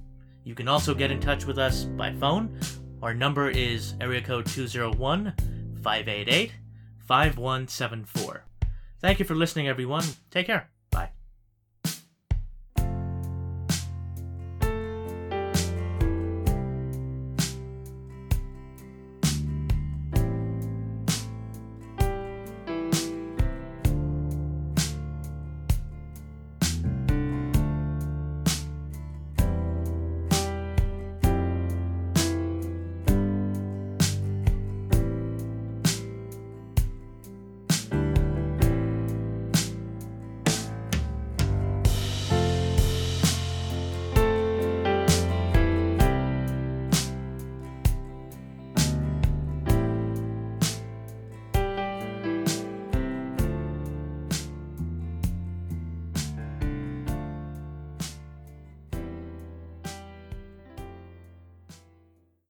You 0.45 0.55
can 0.55 0.69
also 0.69 0.95
get 0.95 1.11
in 1.11 1.21
touch 1.21 1.45
with 1.45 1.59
us 1.59 1.85
by 1.85 2.13
phone. 2.13 2.59
Our 3.03 3.13
number 3.13 3.51
is 3.51 3.95
area 4.01 4.23
code 4.23 4.47
201 4.47 5.35
588 5.83 6.53
5174. 7.07 8.45
Thank 9.01 9.19
you 9.19 9.25
for 9.25 9.35
listening, 9.35 9.69
everyone. 9.69 10.05
Take 10.31 10.47
care. 10.47 10.71